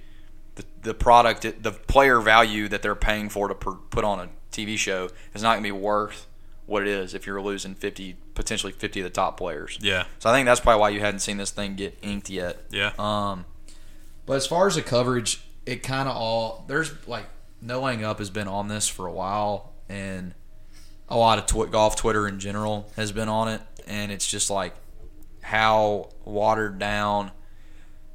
[0.55, 4.29] the the product, the player value that they're paying for to per, put on a
[4.51, 6.27] TV show is not going to be worth
[6.65, 9.77] what it is if you're losing fifty potentially fifty of the top players.
[9.81, 12.57] yeah, So I think that's probably why you hadn't seen this thing get inked yet.
[12.71, 13.45] yeah, Um,
[14.25, 17.25] but as far as the coverage, it kind of all there's like
[17.61, 20.33] no laying up has been on this for a while, and
[21.09, 24.49] a lot of tw- golf Twitter in general has been on it, and it's just
[24.49, 24.73] like
[25.41, 27.31] how watered down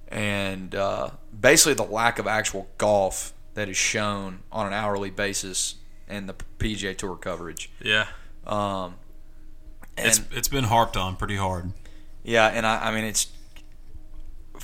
[0.09, 5.77] and uh, basically the lack of actual golf that is shown on an hourly basis
[6.09, 7.71] in the PGA Tour coverage.
[7.81, 8.07] yeah.
[8.47, 8.95] Um,
[9.97, 11.73] and It's it's been harped on pretty hard.
[12.25, 13.27] Yeah, and I, I mean it's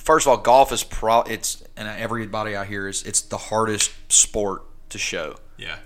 [0.06, 1.20] first of all, golf is pro.
[1.22, 5.36] It's and everybody I hear is it's the hardest sport to show.
[5.58, 5.76] Yeah,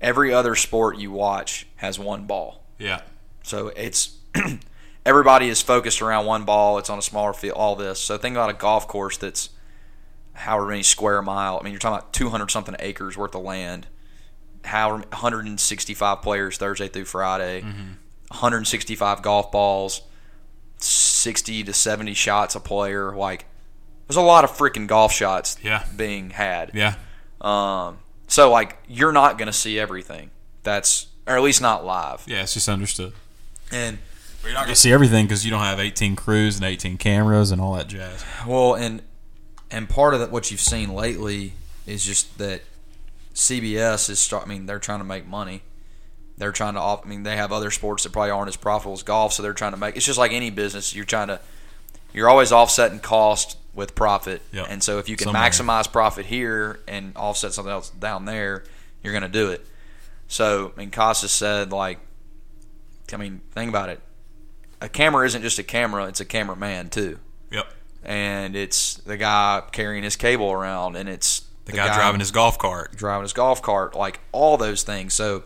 [0.00, 3.02] Every other sport you watch has one ball, yeah,
[3.42, 4.16] so it's
[5.06, 6.78] everybody is focused around one ball.
[6.78, 7.56] It's on a smaller field.
[7.56, 8.00] All this.
[8.00, 9.50] So think about a golf course that's
[10.32, 11.58] however many square mile.
[11.60, 13.86] I mean, you're talking about 200 something acres worth of land.
[14.64, 17.62] However, 165 players Thursday through Friday.
[17.62, 17.92] Mm-hmm.
[18.30, 20.02] 165 golf balls.
[20.78, 23.14] 60 to 70 shots a player.
[23.14, 23.44] Like,
[24.10, 25.84] there's a lot of freaking golf shots Yeah.
[25.96, 26.72] being had.
[26.74, 26.94] yeah.
[27.40, 30.30] Um, so, like, you're not going to see everything.
[30.64, 32.24] That's, or at least not live.
[32.26, 33.12] Yeah, it's just understood.
[33.70, 33.98] And,
[34.42, 37.52] You're not going to see everything because you don't have 18 crews and 18 cameras
[37.52, 38.24] and all that jazz.
[38.46, 39.02] well, and,
[39.70, 41.52] and part of that, what you've seen lately
[41.86, 42.62] is just that
[43.34, 45.62] CBS is, start, I mean, they're trying to make money.
[46.36, 48.94] They're trying to, off, I mean, they have other sports that probably aren't as profitable
[48.94, 50.94] as golf, so they're trying to make, it's just like any business.
[50.94, 51.40] You're trying to,
[52.12, 54.42] you're always offsetting cost with profit.
[54.52, 54.66] Yep.
[54.68, 55.42] And so if you can Somewhere.
[55.42, 58.64] maximize profit here and offset something else down there,
[59.02, 59.66] you're going to do it.
[60.28, 61.98] So, I mean, Kostis said, like,
[63.12, 64.00] I mean, think about it.
[64.80, 67.18] A camera isn't just a camera, it's a cameraman, too.
[67.50, 67.66] Yep.
[68.04, 72.58] And it's the guy carrying his cable around, and it's The, guy, driving his golf
[72.58, 72.96] cart.
[72.96, 75.14] driving his golf cart, like all those things.
[75.14, 75.44] So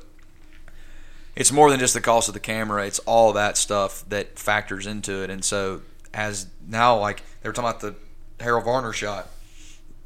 [1.35, 4.87] it's more than just the cost of the camera; it's all that stuff that factors
[4.87, 5.31] into it.
[5.31, 5.83] And so,
[6.15, 7.95] as now, like they were talking about the
[8.43, 9.29] Harold Varner shot,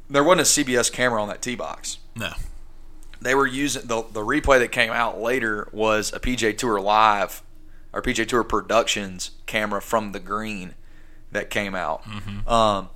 [0.09, 1.99] there wasn't a CBS camera on that tee box.
[2.15, 2.31] No.
[3.21, 7.43] They were using the the replay that came out later was a PGA Tour live
[7.93, 10.75] or PGA Tour Productions camera from the green
[11.31, 12.03] that came out.
[12.47, 12.89] Um,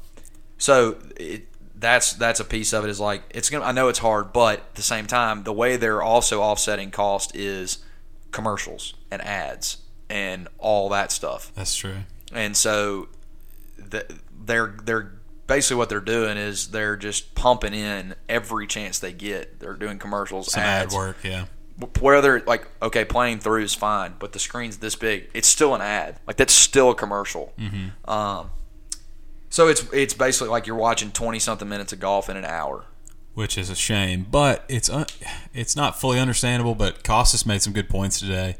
[0.58, 2.90] so it, that's that's a piece of it.
[2.90, 3.66] Is like it's gonna.
[3.66, 7.36] I know it's hard, but at the same time, the way they're also offsetting cost
[7.36, 7.80] is
[8.32, 9.78] commercials and ads
[10.10, 11.52] and all that stuff.
[11.54, 11.98] That's true.
[12.36, 13.08] And so
[13.78, 14.06] the,
[14.46, 15.12] they're they're
[15.48, 19.60] basically what they're doing is they're just pumping in every chance they get.
[19.60, 21.46] They're doing commercials, Some ad ads, work, yeah.
[22.00, 25.82] whether like okay, playing through is fine, but the screen's this big, it's still an
[25.82, 26.20] ad.
[26.28, 27.54] Like that's still a commercial.
[27.60, 28.10] Mm-hmm.
[28.10, 28.50] Um,
[29.50, 32.86] so it's it's basically like you're watching twenty something minutes of golf in an hour.
[33.36, 34.26] which is a shame.
[34.30, 35.06] But it's un-
[35.54, 36.74] it's not fully understandable.
[36.76, 38.56] But Kostis made some good points today,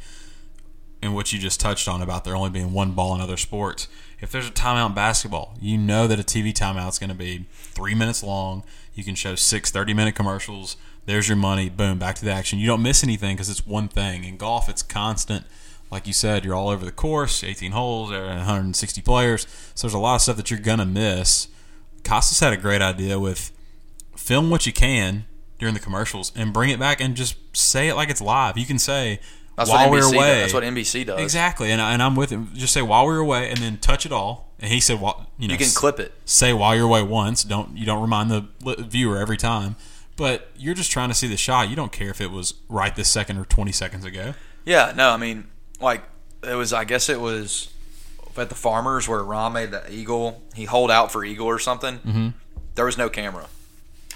[1.04, 3.88] in what you just touched on about there only being one ball in other sports.
[4.20, 7.16] If there's a timeout in basketball, you know that a TV timeout is going to
[7.16, 8.64] be three minutes long.
[8.94, 10.78] You can show six 30 minute commercials.
[11.06, 11.70] There's your money.
[11.70, 12.60] Boom, back to the action.
[12.60, 14.24] You don't miss anything because it's one thing.
[14.24, 15.46] In golf, it's constant.
[15.92, 19.46] Like you said, you're all over the course, 18 holes, uh, 160 players.
[19.76, 21.50] So there's a lot of stuff that you're going to miss.
[22.04, 23.52] Kostis had a great idea with
[24.16, 25.26] film what you can
[25.60, 28.58] during the commercials and bring it back and just say it like it's live.
[28.58, 29.20] You can say
[29.56, 30.28] That's while what NBC we're away.
[30.28, 30.42] Does.
[30.42, 31.20] That's what NBC does.
[31.20, 32.50] Exactly, and, I, and I'm with him.
[32.54, 34.52] Just say while we're away, and then touch it all.
[34.60, 36.14] And he said, "While you know, You can clip it.
[36.26, 37.44] Say while you're away once.
[37.44, 38.48] Don't you don't remind the
[38.80, 39.76] viewer every time.
[40.16, 41.70] But you're just trying to see the shot.
[41.70, 44.36] You don't care if it was right this second or 20 seconds ago.
[44.64, 45.48] Yeah, no, I mean,
[45.82, 46.04] like
[46.48, 46.72] it was.
[46.72, 47.72] I guess it was
[48.38, 50.42] at the Farmers where Rahm made the eagle.
[50.56, 51.98] He hold out for eagle or something.
[51.98, 52.28] Mm-hmm.
[52.76, 53.48] There was no camera.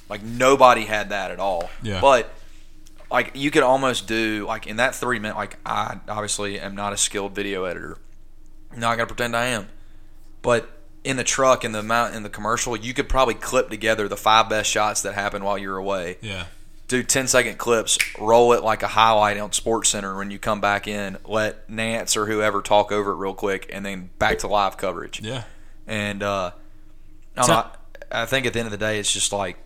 [0.09, 1.69] Like nobody had that at all.
[1.83, 1.99] Yeah.
[1.99, 2.31] But
[3.09, 5.35] like you could almost do like in that three minute.
[5.35, 7.97] Like I obviously am not a skilled video editor.
[8.71, 9.67] I'm Not gonna pretend I am.
[10.41, 10.69] But
[11.03, 14.17] in the truck in the amount in the commercial, you could probably clip together the
[14.17, 16.45] five best shots that happened while you're away Yeah,
[16.87, 20.59] do 10 second clips, roll it like a highlight on Sports Center when you come
[20.59, 24.47] back in, let Nantz or whoever talk over it real quick, and then back to
[24.47, 25.21] live coverage.
[25.21, 25.43] yeah,
[25.85, 26.51] And uh,
[27.35, 27.71] I, don't know,
[28.11, 29.57] I I think at the end of the day, it's just like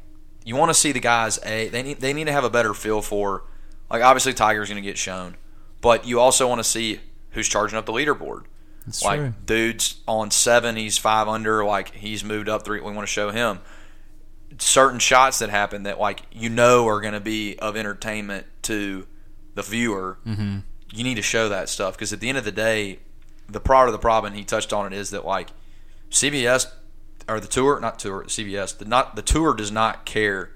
[0.44, 1.40] you want to see the guys.
[1.44, 3.44] A they need they need to have a better feel for
[3.90, 5.38] like obviously Tiger's going to get shown,
[5.82, 7.00] but you also want to see
[7.32, 8.44] who's charging up the leaderboard.
[8.88, 9.34] it's like true.
[9.46, 12.80] dude's on seven, he's five under, like he's moved up three.
[12.80, 13.60] We want to show him
[14.60, 19.08] certain shots that happen that like you know are going to be of entertainment to
[19.56, 20.18] the viewer.
[20.26, 20.60] Mm-hmm.
[20.94, 23.00] You need to show that stuff because at the end of the day,
[23.48, 25.50] the part of the problem he touched on it is that like
[26.10, 26.68] CBS
[27.32, 30.52] or the tour, not tour, CBS, the not the tour does not care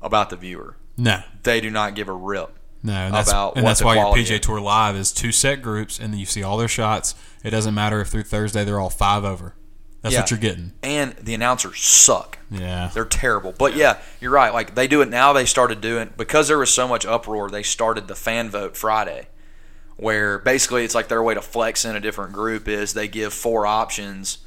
[0.00, 0.76] about the viewer.
[0.96, 2.50] No, They do not give a rip.
[2.84, 4.40] No, and that's, about and that's why your PJ is.
[4.40, 7.14] Tour Live is two set groups, and you see all their shots.
[7.44, 9.54] It doesn't matter if through Thursday they're all five over.
[10.02, 10.22] That's Yeah.
[10.22, 10.72] what you're getting.
[10.82, 12.38] And the announcers suck.
[12.50, 13.54] Yeah, They're terrible.
[13.56, 14.52] But yeah, you're right.
[14.52, 15.32] Like they do it now.
[15.32, 17.50] They started doing because there was so much uproar.
[17.50, 19.28] They started the fan vote Friday,
[19.96, 23.32] where basically it's like their way to flex in a different group is they give
[23.32, 24.38] four options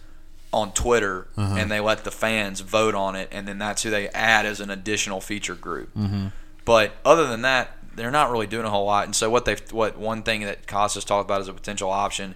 [0.56, 4.08] on Twitter and they let the fans vote on it, and then that's who they
[4.10, 5.94] add as an additional feature group.
[5.94, 6.28] Mm-hmm.
[6.64, 9.04] But other than that, they're not really doing a whole lot.
[9.06, 12.36] And so what they what one thing that Kostis talked about as a potential option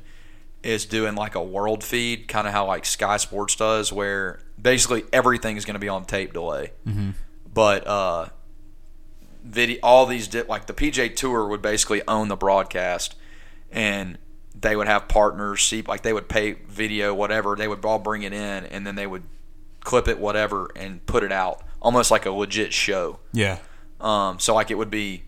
[0.61, 5.03] is doing like a world feed, kind of how like Sky Sports does, where basically
[5.13, 6.73] everything is going to be on tape delay.
[6.85, 7.11] Mm-hmm.
[7.53, 8.27] But uh,
[9.43, 13.15] video, all these di- like the PGA Tour would basically own the broadcast,
[13.71, 14.17] and
[14.59, 15.63] they would have partners.
[15.63, 17.55] See, like they would pay video, whatever.
[17.55, 19.23] They would all bring it in, and then they would
[19.81, 23.19] clip it, whatever, and put it out, almost like a legit show.
[23.31, 23.59] yeah,
[24.01, 25.23] Um, so like it would be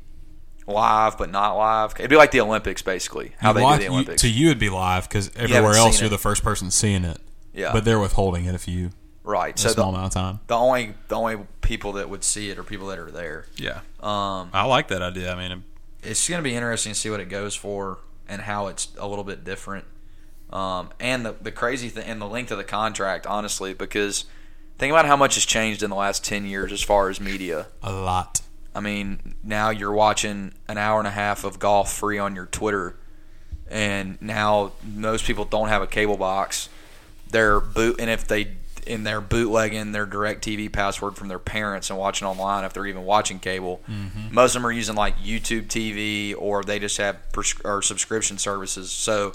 [0.67, 1.93] live but not live.
[1.97, 3.33] It'd be like the Olympics, basically.
[3.39, 4.21] How You they watch- do the you- Olympics.
[4.21, 6.09] to you, it'd be live because everywhere else you're it.
[6.09, 7.19] the first person seeing it.
[7.53, 7.73] Yeah.
[7.73, 8.91] but they're withholding it if you
[9.25, 9.53] right.
[9.57, 10.39] a So small the, amount of time.
[10.47, 13.45] the only the only people that would see it are people that are there.
[13.57, 15.33] Yeah, Um, I like that idea.
[15.33, 15.63] I mean,
[16.01, 17.97] it's going to be interesting to see what it goes for
[18.31, 19.83] and how it's a little bit different.
[20.51, 24.23] Um, and the, the crazy thing and the length of the contract, honestly, because
[24.77, 27.67] think about how much has changed in the last 10 years as far as media.
[27.83, 28.41] a lot.
[28.73, 32.45] I mean, now you're watching an hour and a half of golf free on your
[32.45, 32.95] Twitter,
[33.69, 36.69] and now most people don't have a cable box.
[37.29, 38.55] They're boot, and if they
[38.87, 42.85] in their bootlegging their direct TV password from their parents and watching online if they're
[42.85, 43.81] even watching cable.
[44.31, 48.37] Most of them are using like YouTube TV or they just have pres- or subscription
[48.37, 48.91] services.
[48.91, 49.33] So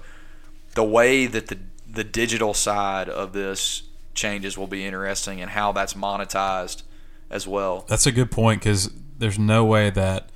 [0.75, 3.83] the way that the the digital side of this
[4.15, 6.83] changes will be interesting and how that's monetized
[7.31, 7.85] as well.
[7.89, 10.29] That's a good point because there's no way that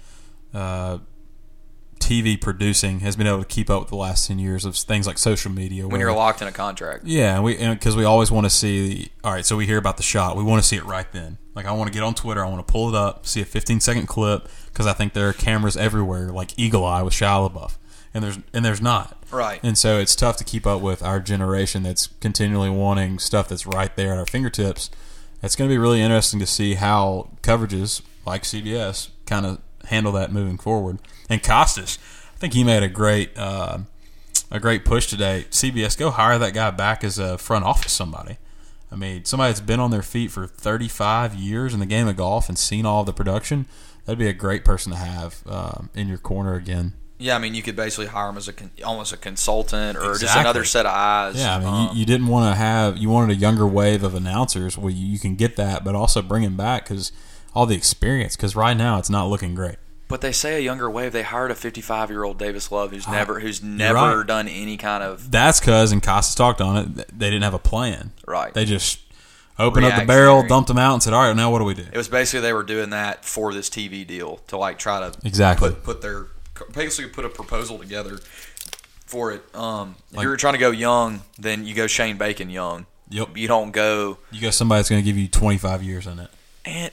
[0.55, 0.99] uh,
[2.01, 5.07] TV producing has been able to keep up with the last ten years of things
[5.07, 5.87] like social media.
[5.87, 7.05] When you're locked in a contract.
[7.05, 9.13] Yeah, and we because we always want to see.
[9.23, 10.37] All right, so we hear about the shot.
[10.37, 11.39] We want to see it right then.
[11.55, 12.45] Like I want to get on Twitter.
[12.45, 15.29] I want to pull it up, see a 15 second clip because I think there
[15.29, 17.77] are cameras everywhere, like Eagle Eye with Shia LaBeouf,
[18.15, 19.17] and there's and there's not.
[19.31, 19.61] Right.
[19.63, 23.67] And so it's tough to keep up with our generation that's continually wanting stuff that's
[23.67, 24.91] right there at our fingertips.
[25.43, 30.13] It's going to be really interesting to see how coverages like CBS kind of handle
[30.13, 30.99] that moving forward.
[31.29, 31.99] And Kostis,
[32.35, 33.79] I think he made a great uh,
[34.51, 35.47] a great push today.
[35.51, 38.37] CBS, go hire that guy back as a front office somebody.
[38.93, 42.17] I mean, somebody that's been on their feet for 35 years in the game of
[42.17, 43.67] golf and seen all the production.
[44.05, 46.95] That'd be a great person to have um, in your corner again.
[47.19, 50.17] Yeah, I mean, you could basically hire him as a con- almost a consultant or
[50.17, 51.37] just another set of eyes.
[51.37, 54.03] Yeah, I mean, Um, you, you didn't want to have you wanted a younger wave
[54.03, 54.79] of announcers.
[54.79, 57.13] Well, you, you can get that, but also bring him back because
[57.55, 58.37] all the experience.
[58.37, 59.77] Because right now it's not looking great.
[60.09, 61.13] but they say a younger wave.
[61.13, 64.27] They hired a 55 year old Davis Love who's never who's never right.
[64.27, 67.19] done any kind of That's because and Kostis talked on it.
[67.19, 68.13] They didn't have a plan.
[68.27, 68.53] right.
[68.53, 68.99] They just
[69.59, 71.75] opened up the barrel, dumped them out, and said, "All right, now what do we
[71.75, 75.01] do?" it was basically they were doing that for this TV deal to like try
[75.01, 75.71] to Exactly.
[75.71, 76.27] put put their
[76.73, 78.19] basically put a proposal together
[79.07, 79.43] for it.
[79.55, 82.87] Um, if Like- you're trying to go young, then you go Shane Bacon young.
[83.11, 83.37] Yep.
[83.37, 86.31] You don't go You got somebody that's going to give you 25 years in it.
[86.65, 86.91] and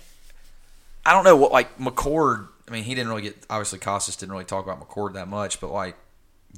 [1.07, 2.49] I don't know what like McCord.
[2.67, 5.61] I mean, he didn't really get obviously Kostis didn't really talk about McCord that much,
[5.61, 5.95] but like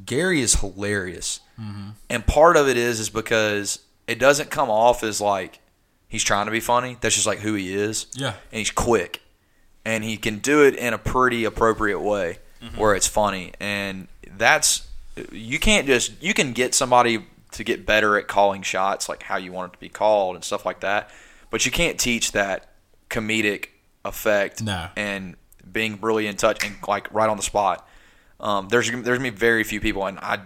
[0.04, 1.90] Gary is hilarious, mm-hmm.
[2.10, 5.60] and part of it is is because it doesn't come off as like
[6.08, 6.98] he's trying to be funny.
[7.00, 8.08] That's just like who he is.
[8.16, 8.34] Yeah.
[8.52, 9.22] and he's quick,
[9.86, 12.76] and he can do it in a pretty appropriate way mm-hmm.
[12.76, 14.88] where it's funny, and that's
[15.32, 19.38] you can't just you can get somebody to get better at calling shots like how
[19.38, 21.12] you want it to be called and stuff like that,
[21.52, 22.72] but you can't teach that
[23.12, 23.68] comedic
[24.10, 24.90] effect No.
[24.98, 25.36] and
[25.72, 27.88] being really in touch and like right on the spot.
[28.40, 30.40] Um, there's there's gonna be very few people, and I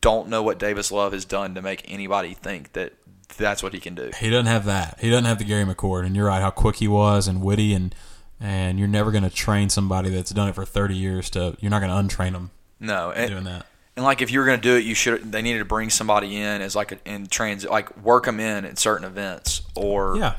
[0.00, 2.92] don't know what Davis Love has done to make anybody think that
[3.36, 4.10] that's what he can do.
[4.18, 4.98] He doesn't have that.
[5.00, 6.06] He doesn't have the Gary McCord.
[6.06, 7.94] And you're right, how quick he was and witty, and
[8.40, 11.56] and you're never to train somebody that's done it for 30 years to.
[11.60, 13.66] You're not to untrain them No, and, doing that.
[13.96, 15.32] And like if you were to do it, you should.
[15.32, 18.64] They needed to bring somebody in as like a, in transit, like work them in
[18.64, 20.34] at certain events, or Yeah.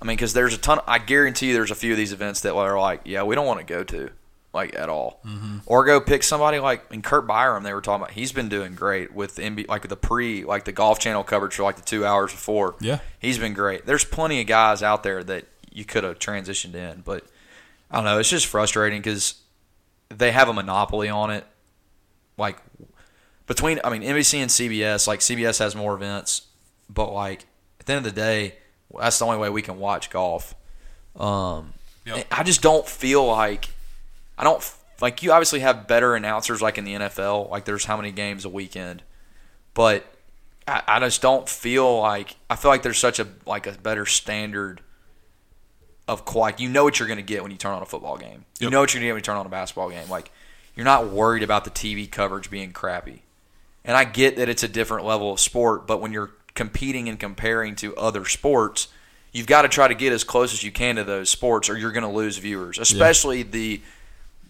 [0.00, 0.80] I mean, because there's a ton.
[0.86, 3.46] I guarantee you, there's a few of these events that are like, yeah, we don't
[3.46, 4.10] want to go to,
[4.54, 5.58] like at all, Mm-hmm.
[5.66, 7.62] or go pick somebody like in Curt Byrum.
[7.64, 8.12] They were talking about.
[8.14, 11.54] He's been doing great with the NBA, like the pre, like the Golf Channel coverage
[11.54, 12.76] for like the two hours before.
[12.80, 13.00] Yeah.
[13.18, 13.84] he's been great.
[13.86, 17.24] There's plenty of guys out there that you could have transitioned in, but
[17.90, 18.18] I don't know.
[18.18, 19.34] It's just frustrating because
[20.08, 21.44] they have a monopoly on it.
[22.38, 22.56] Like
[23.46, 25.06] between, I mean, NBC and CBS.
[25.06, 26.46] Like CBS has more events,
[26.88, 27.44] but like
[27.78, 28.54] at the end of the day,
[28.98, 30.54] that's the only way we can watch golf.
[31.16, 31.72] Um,
[32.06, 32.26] Yep.
[32.30, 33.68] I just don't feel like
[34.38, 35.32] I don't like you.
[35.32, 37.50] Obviously, have better announcers like in the NFL.
[37.50, 39.02] Like there's how many games a weekend,
[39.74, 40.04] but
[40.66, 44.06] I, I just don't feel like I feel like there's such a like a better
[44.06, 44.80] standard
[46.08, 48.16] of like you know what you're going to get when you turn on a football
[48.16, 48.44] game.
[48.58, 50.08] You know what you're going to get when you turn on a basketball game.
[50.08, 50.30] Like
[50.74, 53.22] you're not worried about the TV coverage being crappy.
[53.84, 57.18] And I get that it's a different level of sport, but when you're competing and
[57.18, 58.88] comparing to other sports,
[59.32, 61.76] you've got to try to get as close as you can to those sports, or
[61.76, 62.78] you're going to lose viewers.
[62.78, 63.80] Especially the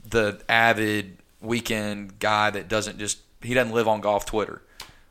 [0.08, 4.62] the avid weekend guy that doesn't just he doesn't live on golf Twitter.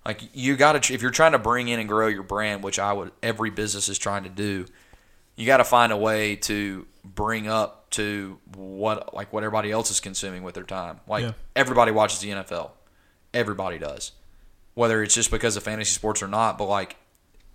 [0.06, 2.80] Like you got to if you're trying to bring in and grow your brand, which
[2.80, 4.65] I would every business is trying to do.
[5.36, 9.89] You got to find a way to bring up to what like what everybody else
[9.91, 10.99] is consuming with their time.
[11.08, 11.32] Like Yeah.
[11.56, 12.71] everybody watches the NFL.
[13.34, 14.12] Everybody does.
[14.75, 16.95] Whether it's just because of fantasy sports or not, but like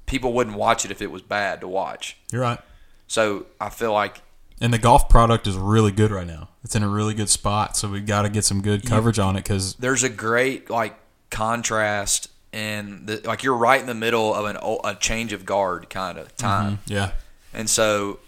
[0.06, 2.16] people wouldn't watch it if it was bad to watch.
[2.30, 2.60] You're right.
[3.06, 4.20] So I feel like
[4.60, 6.48] And the golf product is really good right now.
[6.62, 9.36] It's in a really good spot, so we've got to get some good coverage on
[9.36, 10.96] it because there's a great like
[11.30, 15.90] contrast and the, like you're right in the middle of an a change of guard
[15.90, 16.78] kind of time.
[16.86, 17.12] yeah,
[17.52, 18.20] And so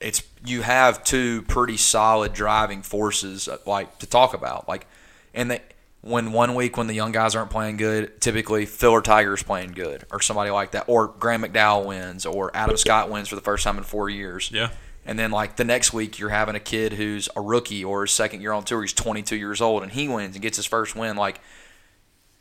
[0.00, 4.68] it's you have two pretty solid driving forces uh, like to talk about.
[4.68, 4.86] Like
[5.32, 5.60] and they
[6.08, 9.72] when one week when the young guys aren't playing good, typically Phil or Tiger's playing
[9.72, 10.84] good or somebody like that.
[10.86, 14.50] Or Graeme McDowell wins or Adam Scott wins for the first time in four years.
[14.52, 14.70] yeah,
[15.04, 18.12] And then like the next week you're having a kid who's a rookie or his
[18.12, 20.96] second year on tour, he's 22 years old and he wins and gets his first
[20.96, 21.16] win.
[21.16, 21.40] Like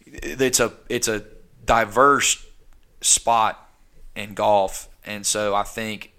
[0.06, 1.24] it's a it's a
[1.66, 2.46] diverse
[3.02, 3.70] spot
[4.16, 6.14] in golf, and so I think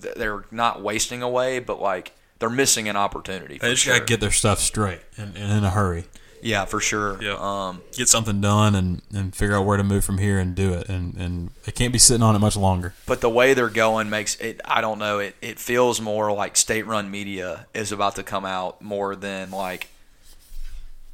[0.00, 3.58] th- they're not wasting away, but like they're missing an opportunity.
[3.58, 3.94] For they just sure.
[3.94, 6.04] got to get their stuff straight and, and in a hurry.
[6.44, 7.20] Yeah, for sure.
[7.22, 7.36] Yeah.
[7.38, 10.74] Um, Get something done and, and figure out where to move from here and do
[10.74, 10.88] it.
[10.88, 12.94] And, and they can't be sitting on it much longer.
[13.06, 14.60] but the way they're going makes it.
[14.64, 15.18] I don't know.
[15.18, 19.88] It it feels more like state-run media is about to come out more than like.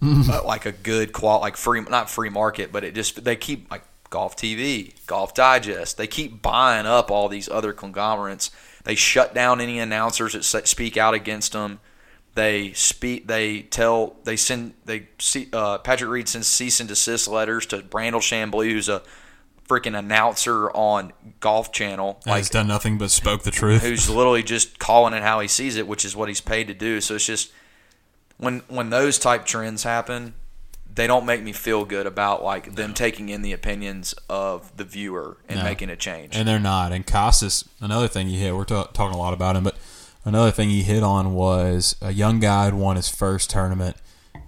[0.02, 3.70] uh, like a good qual like free not free market but it just they keep
[3.70, 8.50] like golf tv golf digest they keep buying up all these other conglomerates
[8.84, 11.80] they shut down any announcers that speak out against them
[12.34, 13.26] They speak.
[13.26, 14.16] They tell.
[14.24, 14.74] They send.
[14.84, 15.48] They see.
[15.52, 19.02] Uh, Patrick Reed sends cease and desist letters to Brandel Chamblee, who's a
[19.68, 22.20] freaking announcer on Golf Channel.
[22.26, 23.82] Like, has done nothing but spoke the truth.
[23.82, 26.74] Who's literally just calling it how he sees it, which is what he's paid to
[26.74, 27.00] do.
[27.00, 27.52] So it's just
[28.36, 30.34] when when those type trends happen,
[30.92, 34.84] they don't make me feel good about like them taking in the opinions of the
[34.84, 35.64] viewer and no.
[35.64, 36.36] making a change.
[36.36, 36.92] And they're not.
[36.92, 38.54] And Kostis, another thing you hit.
[38.54, 39.76] We're t- talking a lot about him, but
[40.24, 43.96] another thing he hit on was a young guy had won his first tournament.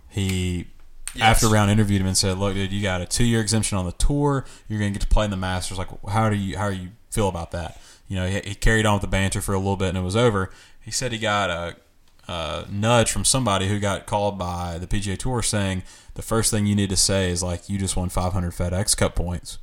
[0.09, 0.69] He
[1.15, 1.43] yes.
[1.43, 3.87] after round interviewed him and said, "Look, dude, you got a two year exemption on
[3.87, 4.45] the tour.
[4.69, 5.79] You're going to get to play in the Masters.
[5.79, 8.85] Like, how do you how do you feel about that?" You know, he, he carried
[8.85, 10.51] on with the banter for a little bit, and it was over.
[10.81, 11.77] He said he got a
[12.29, 15.83] uh, nudge from somebody who got called by the PGA Tour saying
[16.15, 19.15] the first thing you need to say is like you just won 500 FedEx Cup
[19.15, 19.59] points.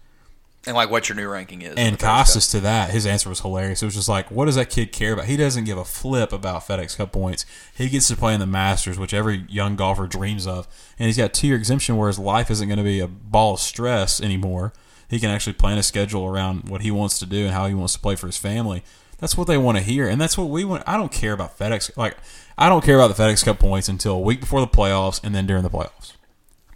[0.70, 1.74] And like what your new ranking is.
[1.78, 3.82] And Kostis to that, his answer was hilarious.
[3.82, 5.26] It was just like, what does that kid care about?
[5.26, 7.44] He doesn't give a flip about FedEx Cup points.
[7.76, 10.68] He gets to play in the Masters, which every young golfer dreams of.
[11.00, 13.56] And he's got two year exemption where his life isn't going to be a ball
[13.56, 14.72] of stress anymore.
[15.10, 17.74] He can actually plan a schedule around what he wants to do and how he
[17.74, 18.84] wants to play for his family.
[19.18, 20.84] That's what they want to hear, and that's what we want.
[20.86, 21.98] I don't care about FedEx.
[21.98, 22.16] Like
[22.60, 25.34] I don't care about the FedEx Cup points until a week before the playoffs and
[25.34, 26.14] then during the playoffs.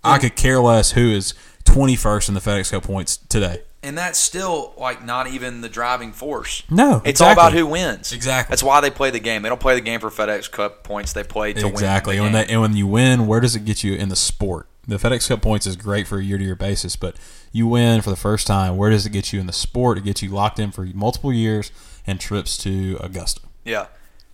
[0.03, 1.35] I could care less who is
[1.65, 3.61] 21st in the FedEx Cup points today.
[3.84, 6.63] And that's still like not even the driving force.
[6.69, 7.25] No, it's exactly.
[7.25, 8.13] all about who wins.
[8.13, 8.51] Exactly.
[8.51, 9.41] That's why they play the game.
[9.41, 11.11] They don't play the game for FedEx Cup points.
[11.11, 11.69] They play to exactly.
[11.69, 11.73] win.
[11.73, 12.17] Exactly.
[12.17, 14.67] And when and when you win, where does it get you in the sport?
[14.88, 17.17] The FedEx Cup points is great for a year to year basis, but
[17.51, 18.77] you win for the first time.
[18.77, 19.97] Where does it get you in the sport?
[19.97, 21.71] It gets you locked in for multiple years
[22.07, 23.41] and trips to Augusta.
[23.65, 23.88] Yeah.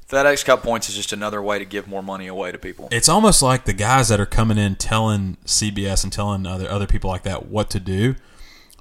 [0.08, 2.88] FedEx Cup points is just another way to give more money away to people.
[2.92, 6.88] It's almost like the guys that are coming in telling CBS and telling other other
[6.88, 8.16] people like that what to do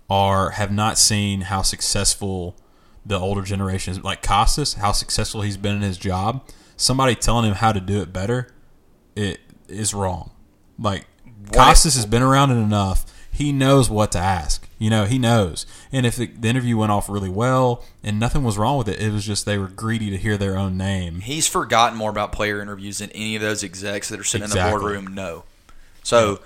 [0.09, 2.57] are have not seen how successful
[3.05, 4.03] the older generation is.
[4.03, 6.47] Like Kostis, how successful he's been in his job.
[6.77, 8.49] Somebody telling him how to do it better,
[9.17, 10.31] it is wrong.
[10.79, 11.07] Like
[11.51, 13.05] Kostis has been around it enough
[13.39, 14.69] he knows what to ask.
[14.81, 15.65] You know, he knows.
[15.93, 19.01] And if the, the, interview went off really well and nothing was wrong with it,
[19.01, 21.21] it was just they were greedy to hear their own name.
[21.21, 24.73] He's forgotten more about player interviews than any of those execs that are sitting exactly.
[24.73, 25.45] in the boardroom know.
[26.03, 26.41] So.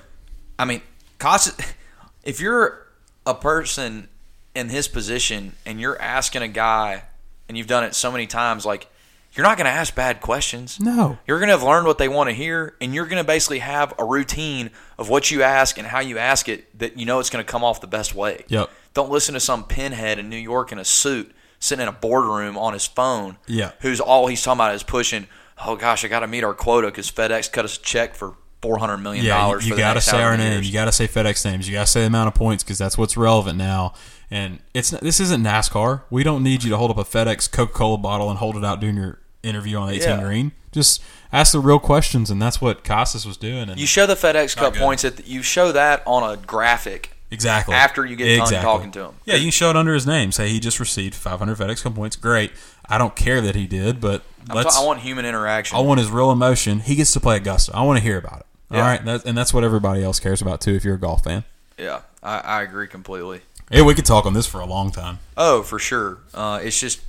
[0.59, 0.83] I mean,
[1.19, 1.59] Kostis,
[2.25, 2.87] if you're
[3.27, 4.09] a person
[4.55, 7.05] in his position and you're asking a guy,
[7.49, 8.89] and you've done it so many times, like
[9.35, 10.79] you're not going to ask bad questions.
[10.79, 11.19] No.
[11.27, 13.61] You're going to have learned what they want to hear, and you're going to basically
[13.61, 17.19] have a routine of what you ask and how you ask it that you know
[17.19, 18.45] it's going to come off the best way.
[18.49, 18.71] Yep.
[18.95, 22.59] Don't listen to some pinhead in New York in a suit sitting in a boardroom
[22.59, 23.39] on his phone.
[23.47, 23.73] Yeah.
[23.81, 25.27] Who's all he's talking about is pushing,
[25.65, 28.35] oh gosh, I got to meet our quota because FedEx cut us a check for
[28.63, 29.65] four hundred million dollars.
[29.65, 30.63] Yeah, you, you got to say our name.
[30.63, 31.69] You got to say FedEx names.
[31.69, 33.93] You got to say the amount of points because that's what's relevant now.
[34.31, 36.03] And it's this isn't NASCAR.
[36.09, 38.65] We don't need you to hold up a FedEx Coca Cola bottle and hold it
[38.65, 40.23] out during your interview on 18 yeah.
[40.23, 40.53] green.
[40.71, 41.03] Just
[41.33, 43.69] ask the real questions, and that's what Kostis was doing.
[43.69, 45.05] And you show the FedEx Cup points.
[45.05, 47.11] At the, you show that on a graphic.
[47.31, 47.75] Exactly.
[47.75, 48.57] After you get exactly.
[48.57, 49.15] done talking to him.
[49.25, 50.33] Yeah, you can show it under his name.
[50.33, 52.15] Say he just received 500 FedEx Cup points.
[52.15, 52.53] Great.
[52.87, 54.79] I don't care that he did, but let's.
[54.79, 55.77] I want human interaction.
[55.77, 56.81] I want his real emotion.
[56.81, 57.75] He gets to play Augusta.
[57.75, 58.47] I want to hear about it.
[58.73, 58.79] Yeah.
[58.79, 60.75] All right, that, and that's what everybody else cares about too.
[60.75, 61.45] If you're a golf fan.
[61.79, 63.43] Yeah, I, I agree completely.
[63.71, 65.19] Yeah, we could talk on this for a long time.
[65.37, 66.19] Oh, for sure.
[66.35, 67.01] Uh, it's just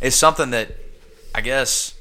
[0.00, 0.72] it's something that
[1.34, 1.94] I guess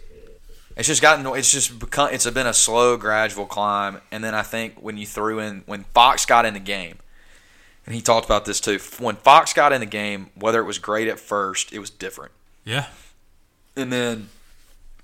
[0.80, 4.42] it's just gotten it's just become it's been a slow gradual climb and then i
[4.42, 6.98] think when you threw in when fox got in the game
[7.86, 10.80] and he talked about this too when fox got in the game whether it was
[10.80, 12.32] great at first it was different
[12.64, 12.88] yeah
[13.76, 14.30] and then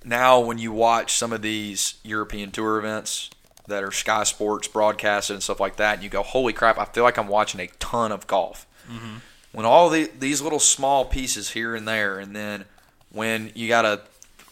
[0.05, 3.29] now when you watch some of these european tour events
[3.67, 6.85] that are sky sports broadcasted and stuff like that and you go holy crap i
[6.85, 9.17] feel like i'm watching a ton of golf mm-hmm.
[9.51, 12.65] when all the, these little small pieces here and there and then
[13.11, 14.01] when you got a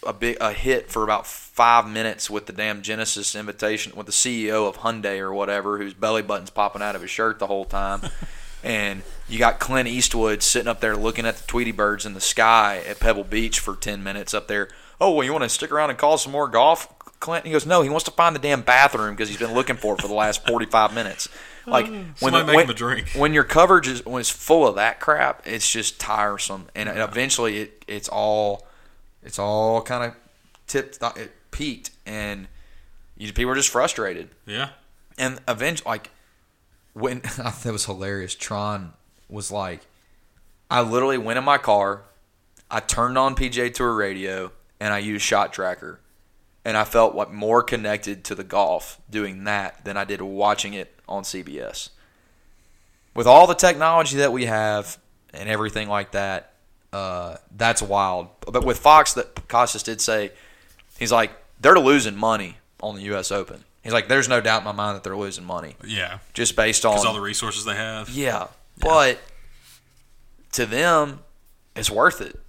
[0.05, 4.11] a big a hit for about five minutes with the damn Genesis invitation with the
[4.11, 7.65] CEO of Hyundai or whatever, whose belly button's popping out of his shirt the whole
[7.65, 8.01] time.
[8.63, 12.21] and you got Clint Eastwood sitting up there looking at the Tweety birds in the
[12.21, 14.69] sky at Pebble Beach for ten minutes up there.
[14.99, 16.87] Oh well, you want to stick around and call some more golf,
[17.23, 17.45] Clint?
[17.45, 19.95] He goes, no, he wants to find the damn bathroom because he's been looking for
[19.95, 21.27] it for the last forty five minutes.
[21.65, 21.87] Like
[22.19, 22.67] when when,
[23.15, 26.99] when, your coverage is when it's full of that crap, it's just tiresome, and, and
[26.99, 28.67] eventually it it's all
[29.23, 30.15] it's all kind of
[30.67, 32.49] tipped, uh, it peaked, and
[33.15, 34.27] you, people are just frustrated.
[34.45, 34.71] Yeah.
[35.17, 36.09] And eventually, like
[36.93, 38.91] when that was hilarious, Tron
[39.29, 39.81] was like,
[40.69, 42.01] I literally went in my car,
[42.69, 45.99] I turned on PGA Tour radio, and I used Shot Tracker,
[46.65, 50.73] and I felt what more connected to the golf doing that than I did watching
[50.73, 51.89] it on CBS.
[53.15, 54.97] With all the technology that we have
[55.33, 56.53] and everything like that,
[56.91, 58.29] uh, that's wild.
[58.51, 60.31] But with Fox, that Kostis did say,
[60.97, 63.31] he's like they're losing money on the U.S.
[63.31, 63.63] Open.
[63.83, 66.85] He's like, there's no doubt in my mind that they're losing money Yeah, just based
[66.85, 68.09] on all the resources they have.
[68.09, 68.47] yeah,
[68.79, 69.19] but
[70.53, 71.19] to them,
[71.75, 72.39] it's worth it.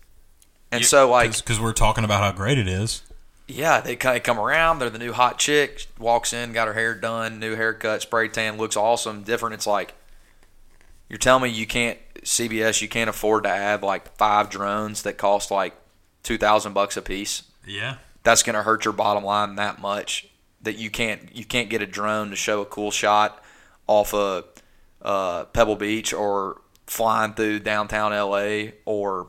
[0.71, 3.03] And Yeah, so, like, because we're talking about how great it is.
[3.47, 4.79] Yeah, they kind of come around.
[4.79, 5.87] They're the new hot chick.
[5.99, 9.55] Walks in, got her hair done, new haircut, spray tan, looks awesome, different.
[9.55, 9.95] It's like
[11.09, 15.19] you're telling me you can't CBS, you can't afford to add like five drones that
[15.19, 15.75] cost like
[16.23, 17.43] two thousand bucks a piece.
[17.67, 20.29] Yeah, That's going to hurt your bottom line that much
[20.63, 23.43] that you can't you can't get a drone to show a cool shot
[23.87, 24.45] off of
[25.03, 29.29] uh, Pebble Beach or flying through downtown LA or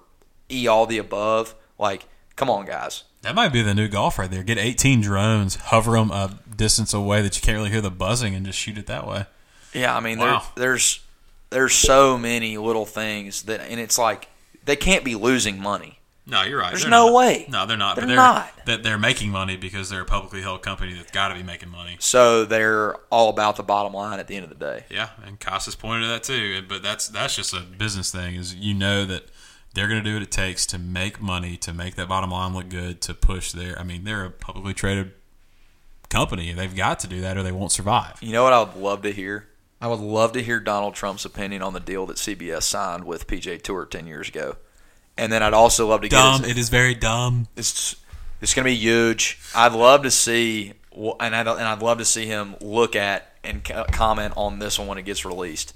[0.50, 1.56] e all the above.
[1.78, 2.06] Like,
[2.36, 3.04] come on, guys.
[3.26, 4.44] That might be the new golf right there.
[4.44, 8.34] Get 18 drones, hover them a distance away that you can't really hear the buzzing,
[8.36, 9.26] and just shoot it that way.
[9.74, 10.44] Yeah, I mean, Wow.
[10.56, 11.00] there, there's
[11.50, 14.30] there's so many little things that, and it's like
[14.64, 16.00] they can't be losing money.
[16.28, 16.70] No, you're right.
[16.72, 17.14] There's They're no not.
[17.14, 17.46] way.
[17.50, 17.96] No, they're not.
[17.96, 18.50] They're but they're not.
[18.66, 21.70] That they're making money because they're a publicly held company that's got to be making
[21.70, 21.98] money.
[22.00, 24.86] So they're all about the bottom line at the end of the day.
[24.90, 26.64] Yeah, and Kostis pointed to that too.
[26.68, 28.36] But that's that's just a business thing.
[28.36, 29.26] Is you know that
[29.76, 32.54] they're going to do what it takes to make money, to make that bottom line
[32.54, 33.78] look good, to push their.
[33.78, 35.12] I mean, they're a publicly traded
[36.10, 36.54] company.
[36.54, 38.18] They've got to do that, or they won't survive.
[38.22, 39.48] You know what I would love to hear?
[39.82, 43.28] I would love to hear Donald Trump's opinion on the deal that CBS signed with
[43.28, 44.56] PGA Tour ten years ago,
[45.18, 46.42] and then I'd also love to get Dumb.
[46.42, 47.48] his, It is very dumb.
[47.56, 47.96] it's
[48.42, 49.40] it's going to be huge.
[49.54, 53.64] I'd love to see, and I'd, and I'd love to see him look at and
[53.64, 55.74] comment on this one when it gets released,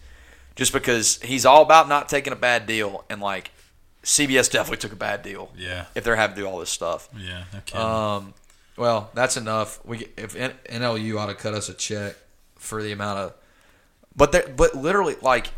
[0.56, 3.52] just because he's all about not taking a bad deal, and like
[4.10, 5.86] CBS definitely took a bad deal Yeah.
[5.94, 7.08] if they're having to do all this stuff.
[7.16, 7.44] Yeah.
[7.66, 7.80] Kidding.
[7.80, 8.34] Um,
[8.76, 9.80] well, that's enough.
[9.86, 12.16] We if NLU ought to cut us a check
[12.56, 13.34] for the amount of,
[14.16, 15.52] but they but literally like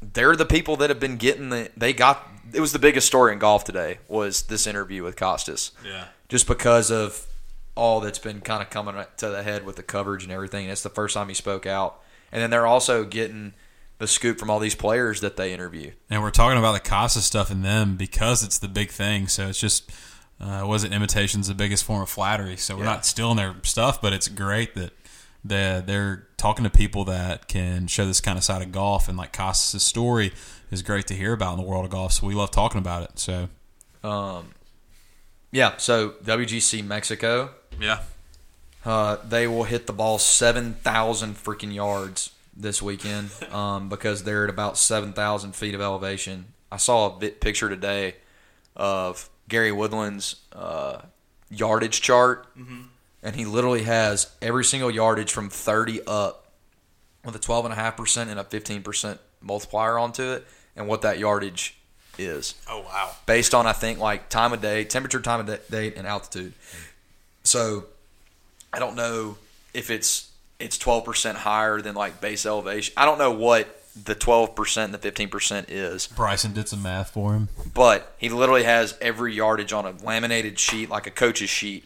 [0.00, 3.32] they're the people that have been getting the they got it was the biggest story
[3.32, 6.04] in golf today was this interview with Kostis yeah.
[6.28, 7.26] just because of
[7.74, 10.68] all that's been kind of coming to the head with the coverage and everything.
[10.68, 12.00] It's the first time he spoke out,
[12.30, 13.54] and then they're also getting
[13.98, 15.90] the scoop from all these players that they interview.
[16.10, 19.26] And we're talking about the Kostis stuff in them because it's the big thing.
[19.28, 19.90] So it's just
[20.40, 22.56] uh, wasn't imitation's the biggest form of flattery.
[22.58, 22.90] So we're Yeah.
[22.90, 24.92] not stealing their stuff, but it's great that
[25.42, 29.08] they're, they're talking to people that can show this kind of side of golf.
[29.08, 30.32] And like Kostis' story
[30.70, 32.12] is great to hear about in the world of golf.
[32.12, 33.18] So we love talking about it.
[33.18, 33.48] So
[34.04, 34.50] Um,
[35.52, 35.78] yeah.
[35.78, 37.50] So WGC Mexico.
[37.80, 38.00] yeah,
[38.84, 44.44] Uh, they will hit the ball seven thousand freaking yards this weekend um, because they're
[44.44, 46.46] at about seven thousand feet of elevation.
[46.72, 48.16] I saw a bit picture today
[48.74, 51.02] of Gary Woodland's uh,
[51.50, 52.46] yardage chart,
[53.22, 56.50] and he literally has every single yardage from thirty up
[57.24, 60.88] with a twelve and a half percent and a fifteen percent multiplier onto it, and
[60.88, 61.76] what that yardage
[62.18, 65.58] is oh wow, based on I think like time of day, temperature, time of da-
[65.70, 66.54] day, and altitude.
[67.44, 67.84] So
[68.72, 69.36] I don't know
[69.74, 70.25] if it's
[70.58, 72.94] it's twelve percent higher than like base elevation.
[72.96, 76.82] I don't know what the twelve percent and the fifteen percent is, Bryson did some
[76.82, 77.48] math for him.
[77.74, 81.84] but he literally has every yardage on a laminated sheet, like a coach's sheet,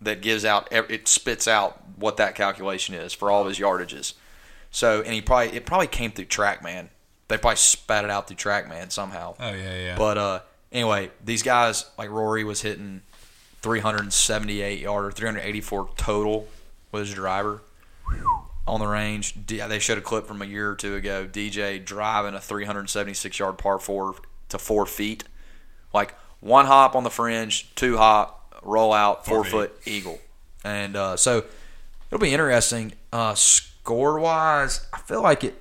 [0.00, 4.12] that gives out it spits out what that calculation is for all of his yardages.
[4.70, 6.88] So and he probably it probably came through TrackMan.
[7.28, 9.34] They probably spat it out through TrackMan somehow.
[9.40, 9.96] Oh yeah, yeah.
[9.96, 10.40] But uh,
[10.70, 13.00] anyway, these guys like Rory was hitting
[13.62, 16.46] 378 yard or 384 total
[16.92, 17.62] with his driver
[18.66, 19.34] on the range.
[19.46, 21.26] They showed a clip from a year or two ago.
[21.26, 24.16] DJ driving a 376 yard par four
[24.48, 25.24] to four feet,
[25.92, 30.20] like one hop on the fringe, two hop, roll out, four, Four foot eagle,
[30.64, 31.44] and uh, so
[32.10, 32.92] it'll be interesting.
[33.12, 35.54] Uh, score wise, I feel like it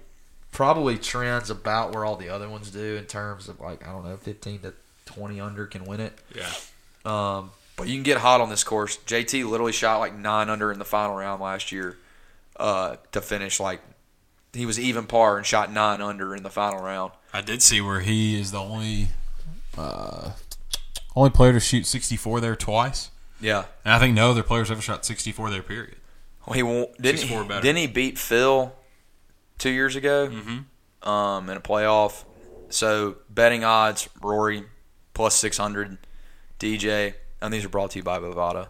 [0.51, 4.05] probably trends about where all the other ones do in terms of like I don't
[4.05, 4.73] know, 15 to
[5.05, 6.13] 20 under can win it.
[6.35, 6.51] yeah.
[7.05, 8.97] Um, but you can get hot on this course.
[9.05, 11.97] JT literally shot like nine under in the final round last year
[12.57, 13.81] uh, to finish like
[14.53, 17.11] he was even par and shot nine under in the final round.
[17.33, 19.09] I did see where he is the only
[19.77, 20.31] uh,
[21.15, 23.11] only player to shoot 64 there twice.
[23.41, 23.65] Yeah.
[23.83, 25.61] And I think no other players ever shot 64 there.
[25.61, 25.95] Period.
[26.45, 27.61] Well, he won- didn't he, better.
[27.61, 28.73] didn't he beat Phil
[29.57, 31.09] two years ago Mm-hmm.
[31.09, 32.23] um, in a playoff?
[32.69, 34.63] So betting odds: Rory
[35.13, 35.97] plus six hundred,
[36.59, 38.67] DJ, and these are brought to you by Bovada.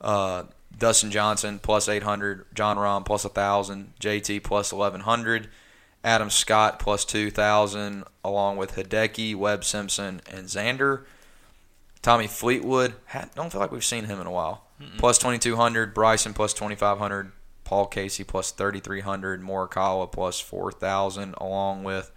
[0.00, 0.44] Uh,
[0.76, 5.48] Dustin Johnson plus eight hundred, Jon Rahm plus a thousand, JT plus eleven hundred,
[6.04, 11.04] Adam Scott plus two thousand, along with Hideki, Webb Simpson, and Xander.
[12.00, 12.94] Tommy Fleetwood,
[13.34, 14.64] don't feel like we've seen him in a while.
[14.98, 15.92] Plus 2,200.
[15.92, 17.32] Bryson plus 2,500.
[17.64, 19.42] Paul Casey plus 3,300.
[19.42, 22.12] Morikawa plus 4,000, along with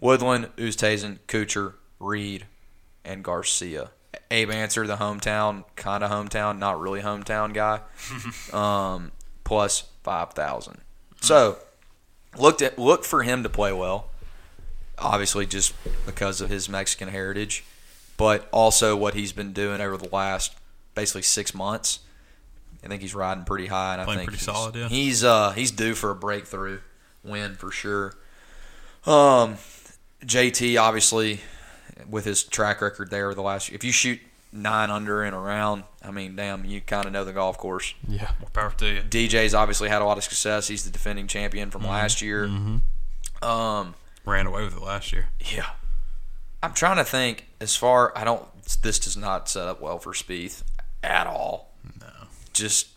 [0.00, 2.46] Woodland, Oosthuizen, Kuchar, Reed,
[3.04, 3.90] and Garcia
[4.30, 7.80] Abe Ancer, the hometown, kind of hometown, not really hometown guy,
[8.52, 9.12] um,
[9.44, 10.80] plus five thousand.
[11.20, 11.58] So
[12.36, 14.10] looked at look for him to play well.
[14.98, 15.74] Obviously, just
[16.06, 17.64] because of his Mexican heritage,
[18.16, 20.54] but also what he's been doing over the last
[20.94, 22.00] basically six months.
[22.84, 24.88] I think he's riding pretty high, and I think pretty he's, solid, yeah.
[24.88, 26.80] He's uh he's due for a breakthrough
[27.24, 28.14] win for sure.
[29.06, 29.56] Um,
[30.24, 31.40] JT obviously
[32.08, 33.76] with his track record there the last year.
[33.76, 34.20] if you shoot
[34.52, 37.94] nine under in a round, I mean, damn, you kind of know the golf course.
[38.06, 39.00] Yeah, more power to you.
[39.02, 40.68] DJ's obviously had a lot of success.
[40.68, 42.44] He's the defending champion from last year.
[43.42, 45.26] Um, Ran away with it last year.
[45.40, 45.70] yeah,
[46.62, 47.46] I'm trying to think.
[47.60, 48.44] As far I don't,
[48.82, 50.62] this does not set up well for Spieth
[51.02, 51.72] at all.
[52.00, 52.06] No.
[52.52, 52.88] Just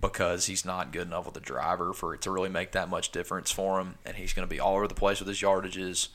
[0.00, 3.10] because he's not good enough with the driver for it to really make that much
[3.12, 6.08] difference for him, and he's going to be all over the place with his yardages.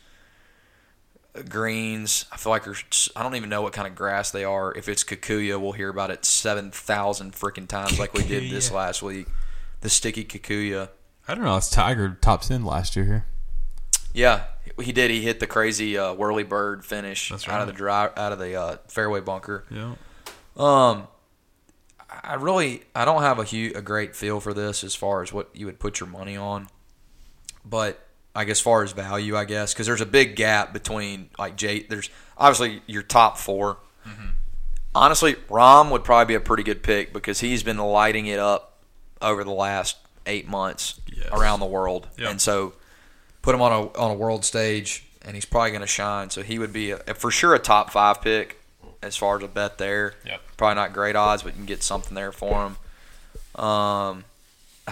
[1.49, 4.73] Greens, I feel like there's, I don't even know what kind of grass they are.
[4.75, 8.71] If it's Kikuyu, we'll hear about it seven thousand freaking times, like we did this
[8.71, 9.27] last week.
[9.81, 10.89] The sticky Kikuyu.
[11.27, 11.57] I don't know.
[11.57, 13.25] It's Tiger top ten last year here.
[14.13, 14.45] Yeah,
[14.81, 15.11] he did.
[15.11, 18.39] He hit the crazy uh, whirly bird finish That's out of the dry, out of
[18.39, 19.63] the uh, fairway bunker.
[19.69, 19.93] Yeah.
[20.55, 21.07] Um,
[22.09, 25.31] I really I don't have a hu a great feel for this as far as
[25.31, 26.69] what you would put your money on,
[27.63, 28.07] but
[28.38, 31.81] like as far as value, I guess because there's a big gap between like Jay.
[31.89, 33.77] There's obviously your top 4
[34.95, 38.77] Honestly, Rahm would probably be a pretty good pick because he's been lighting it up
[39.21, 41.27] over the last eight months Yes.
[41.31, 42.29] around the world, Yep.
[42.31, 42.73] and so
[43.43, 46.29] put him on a on a world stage, and he's probably going to shine.
[46.31, 48.59] So he would be a, for sure a top five pick
[49.03, 50.13] as far as a bet there.
[50.25, 50.41] Yep.
[50.57, 52.65] Probably not great odds, but you can get something there for
[53.55, 53.63] him.
[53.63, 54.23] Um,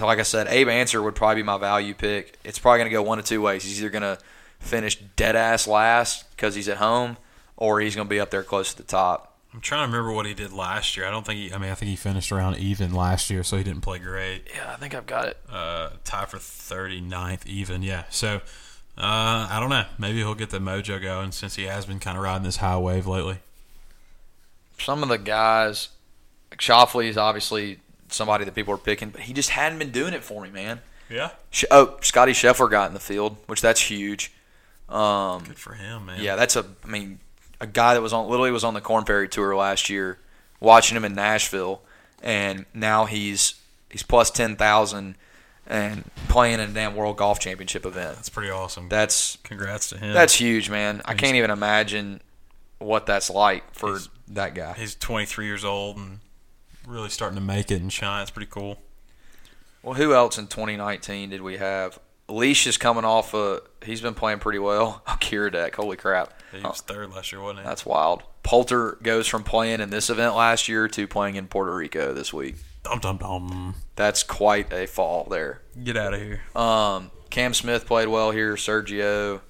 [0.02, 2.38] like I said, Abe Ancer would probably be my value pick.
[2.44, 3.64] It's probably going to go one of two ways.
[3.64, 4.18] He's either going to
[4.60, 7.18] finish dead ass last because he's at home,
[7.58, 9.34] or he's going to be up there close to the top.
[9.54, 11.06] I'm trying to remember what he did last year.
[11.06, 11.54] I don't think he.
[11.54, 14.48] I mean, I think he finished around even last year, so he didn't play great.
[14.54, 15.38] Yeah, I think I've got it.
[15.50, 17.82] Uh, tie for 39th even.
[17.82, 18.04] Yeah.
[18.10, 18.42] So
[18.98, 19.86] uh, I don't know.
[19.98, 22.78] Maybe he'll get the mojo going since he has been kind of riding this high
[22.78, 23.38] wave lately.
[24.78, 25.88] Some of the guys,
[26.52, 27.80] like Schauffele is obviously
[28.10, 30.82] somebody that people are picking, but he just hadn't been doing it for me, man.
[31.10, 31.32] Yeah.
[31.72, 34.32] Oh, Scotty Scheffler got in the field, which that's huge.
[34.90, 36.22] Um, Good for him, man.
[36.22, 36.66] Yeah, that's a.
[36.84, 37.20] I mean,
[37.62, 40.20] a guy that was on literally was on the Corn Ferry tour last year,
[40.60, 41.82] watching him in Nashville,
[42.24, 43.56] and now he's
[43.90, 45.16] he's plus ten thousand
[45.68, 48.16] and playing in a damn World Golf Championship event.
[48.16, 48.88] That's pretty awesome.
[48.90, 50.14] That's Congrats to him.
[50.14, 51.02] that's huge, man.
[51.06, 52.22] I He's- can't even imagine
[52.78, 54.74] what that's like for that guy.
[54.78, 56.20] He's 23 years old and
[56.88, 58.22] really starting to make it and shine.
[58.22, 58.80] It's pretty cool.
[59.84, 62.00] Well, who else in 2019 did we have?
[62.28, 63.62] Leash is coming off a.
[63.84, 65.04] He's been playing pretty well.
[65.16, 66.34] Oh, Kiradech, holy crap!
[66.52, 67.66] He was third last year, wasn't he?
[67.66, 68.24] That's wild.
[68.44, 72.34] Poulter goes from playing in this event last year to playing in Puerto Rico this
[72.34, 72.56] week.
[72.84, 73.76] Dum dum dum.
[73.96, 75.62] That's quite a fall there.
[75.84, 76.42] Get out of here.
[76.56, 78.56] Um, Cam Smith played well here.
[78.56, 79.42] Sergio.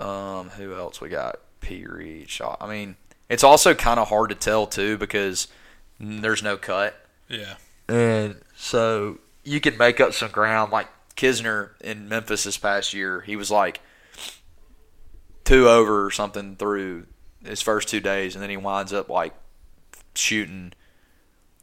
[0.00, 1.36] Um, who else we got?
[1.60, 1.86] P.
[1.86, 2.28] Reed.
[2.30, 2.56] Shaw.
[2.60, 2.96] I mean,
[3.28, 5.48] it's also kind of hard to tell too because
[6.00, 6.94] there's no cut,
[7.28, 7.54] Yeah.
[7.88, 10.72] and so you can make up some ground.
[10.72, 13.80] Like Kisner in Memphis this past year, he was like
[15.44, 17.06] two over or something through
[17.44, 19.34] his first two days, and then he winds up like
[20.14, 20.72] shooting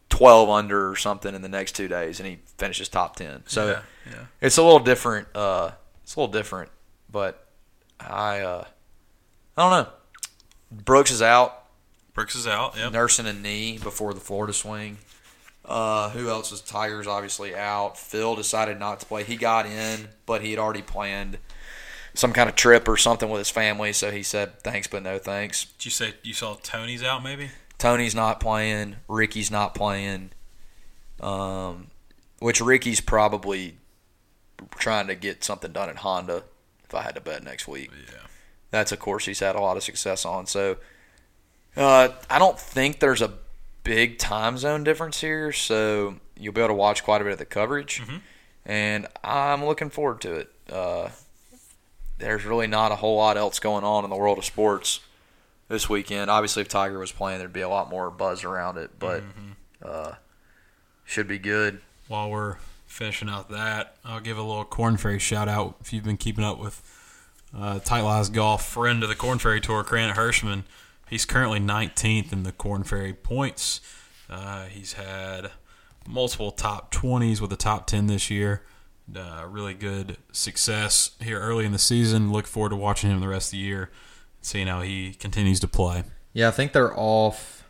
[0.09, 3.43] twelve under or something in the next two days, and he finishes top ten.
[3.47, 3.81] So yeah,
[4.11, 4.25] yeah.
[4.41, 5.27] it's a little different.
[5.35, 5.71] Uh,
[6.03, 6.71] it's a little different,
[7.11, 7.47] but
[7.99, 8.65] I uh,
[9.57, 9.91] I don't know.
[10.83, 11.64] Brooks is out,
[12.15, 12.75] Brooks is out.
[12.75, 12.93] Yep.
[12.93, 14.97] nursing a knee before the Florida swing.
[15.63, 17.97] Uh, who else is Tiger's obviously out.
[17.97, 19.23] Phil decided not to play.
[19.23, 21.37] He got in, but he had already planned
[22.13, 25.17] some kind of trip or something with his family, so he said thanks but no
[25.17, 25.65] thanks.
[25.65, 27.21] Did you say you saw Tony's out?
[27.23, 27.49] Maybe.
[27.77, 28.95] Tony's not playing.
[29.09, 30.31] Ricky's not playing.
[31.19, 31.87] Um,
[32.39, 33.77] which Ricky's probably
[34.77, 36.43] trying to get something done at Honda.
[36.85, 38.19] If I had to bet next week, Yeah.
[38.71, 40.45] that's a course he's had a lot of success on.
[40.45, 40.77] So
[41.77, 43.31] uh, I don't think there's a
[43.83, 45.51] big time zone difference here.
[45.51, 48.21] So you'll be able to watch quite a bit of the coverage, Mhm.
[48.65, 50.51] and I'm looking forward to it.
[50.71, 51.09] Uh,
[52.17, 54.99] there's really not a whole lot else going on in the world of sports
[55.67, 56.29] this weekend.
[56.31, 59.23] Obviously, if Tiger was playing, there'd be a lot more buzz around it, but
[59.83, 60.13] uh,
[61.05, 61.81] should be good.
[62.07, 62.55] While we're
[62.87, 65.75] finishing out that, I'll give a little Corn Ferry shout out.
[65.81, 66.81] If you've been keeping up with
[67.57, 70.63] uh, Tight Lies Golf, friend of the Corn Ferry Tour, Grant Hirschman,
[71.09, 73.81] he's currently 19th in the Corn Ferry points.
[74.29, 75.51] Uh, he's had
[76.07, 78.63] multiple top 20s with a top 10 this year.
[79.15, 82.31] Uh, really good success here early in the season.
[82.31, 83.91] Look forward to watching him the rest of the year,
[84.41, 86.03] seeing how he continues to play.
[86.33, 87.67] Yeah, I think they're off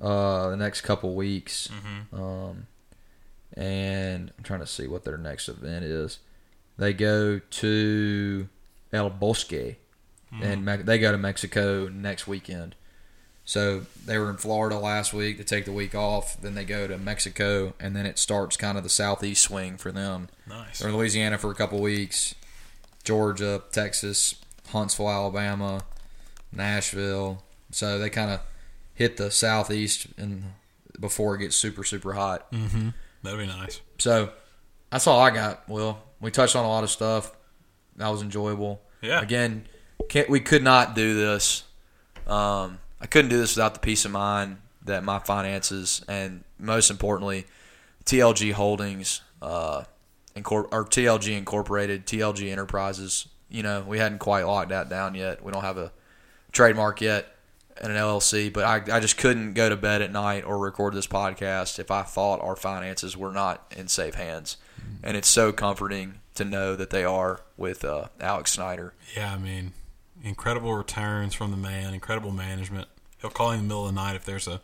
[0.00, 1.68] uh, the next couple weeks.
[1.68, 2.22] Mm-hmm.
[2.22, 2.66] Um,
[3.54, 6.18] and I'm trying to see what their next event is.
[6.78, 8.48] They go to
[8.92, 9.76] El Bosque,
[10.40, 12.74] and Me- they go to Mexico next weekend.
[13.44, 16.40] So they were in Florida last week to take the week off.
[16.40, 19.90] Then they go to Mexico, and then it starts kind of the southeast swing for
[19.90, 20.28] them.
[20.48, 20.78] Nice.
[20.78, 22.34] They're in Louisiana for a couple weeks,
[23.02, 24.36] Georgia, Texas,
[24.68, 25.82] Huntsville, Alabama,
[26.52, 27.42] Nashville.
[27.72, 28.40] So they kind of
[28.94, 30.44] hit the southeast and
[31.00, 32.50] before it gets super super hot.
[32.52, 32.90] Mm-hmm.
[33.22, 33.80] That'd be nice.
[33.98, 34.30] So
[34.90, 35.68] that's all I got.
[35.68, 37.32] Will we touched on a lot of stuff.
[37.96, 38.80] That was enjoyable.
[39.02, 39.20] Yeah.
[39.20, 39.66] Again,
[40.08, 41.64] can't we could not do this.
[42.26, 46.90] Um, I couldn't do this without the peace of mind that my finances and most
[46.90, 47.46] importantly,
[48.04, 49.84] TLG Holdings, uh,
[50.36, 53.28] incor- or TLG Incorporated, TLG Enterprises.
[53.48, 55.44] You know, we hadn't quite locked that down yet.
[55.44, 55.92] We don't have a
[56.52, 57.34] trademark yet
[57.80, 60.94] and an LLC, but I, I just couldn't go to bed at night or record
[60.94, 64.56] this podcast if I thought our finances were not in safe hands.
[65.02, 68.94] And it's so comforting to know that they are with uh, Alex Snyder.
[69.16, 69.72] Yeah, I mean,
[70.22, 72.88] incredible returns from the man, incredible management.
[73.20, 74.60] He'll call in the middle of the night if there's a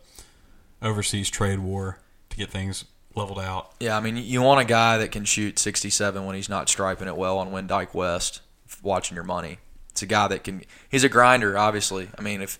[0.81, 1.99] overseas trade war
[2.29, 2.85] to get things
[3.15, 3.73] leveled out.
[3.79, 7.07] Yeah, I mean, you want a guy that can shoot 67 when he's not striping
[7.07, 8.41] it well on Windike West,
[8.81, 9.59] watching your money.
[9.91, 10.63] It's a guy that can.
[10.89, 12.09] He's a grinder, obviously.
[12.17, 12.59] I mean, if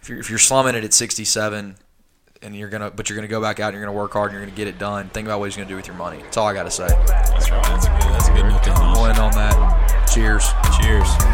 [0.00, 1.76] if you're, if you're slumming it at 67,
[2.42, 4.38] and you're gonna, but you're gonna go back out and you're gonna work hard and
[4.38, 5.08] you're gonna get it done.
[5.10, 6.18] Think about what he's gonna do with your money.
[6.22, 6.88] That's all I gotta say.
[6.88, 7.62] That's right.
[7.64, 8.92] That's a good, that's good note to end on.
[8.92, 10.08] We'll end on that.
[10.12, 10.48] Cheers.
[10.80, 11.31] Cheers.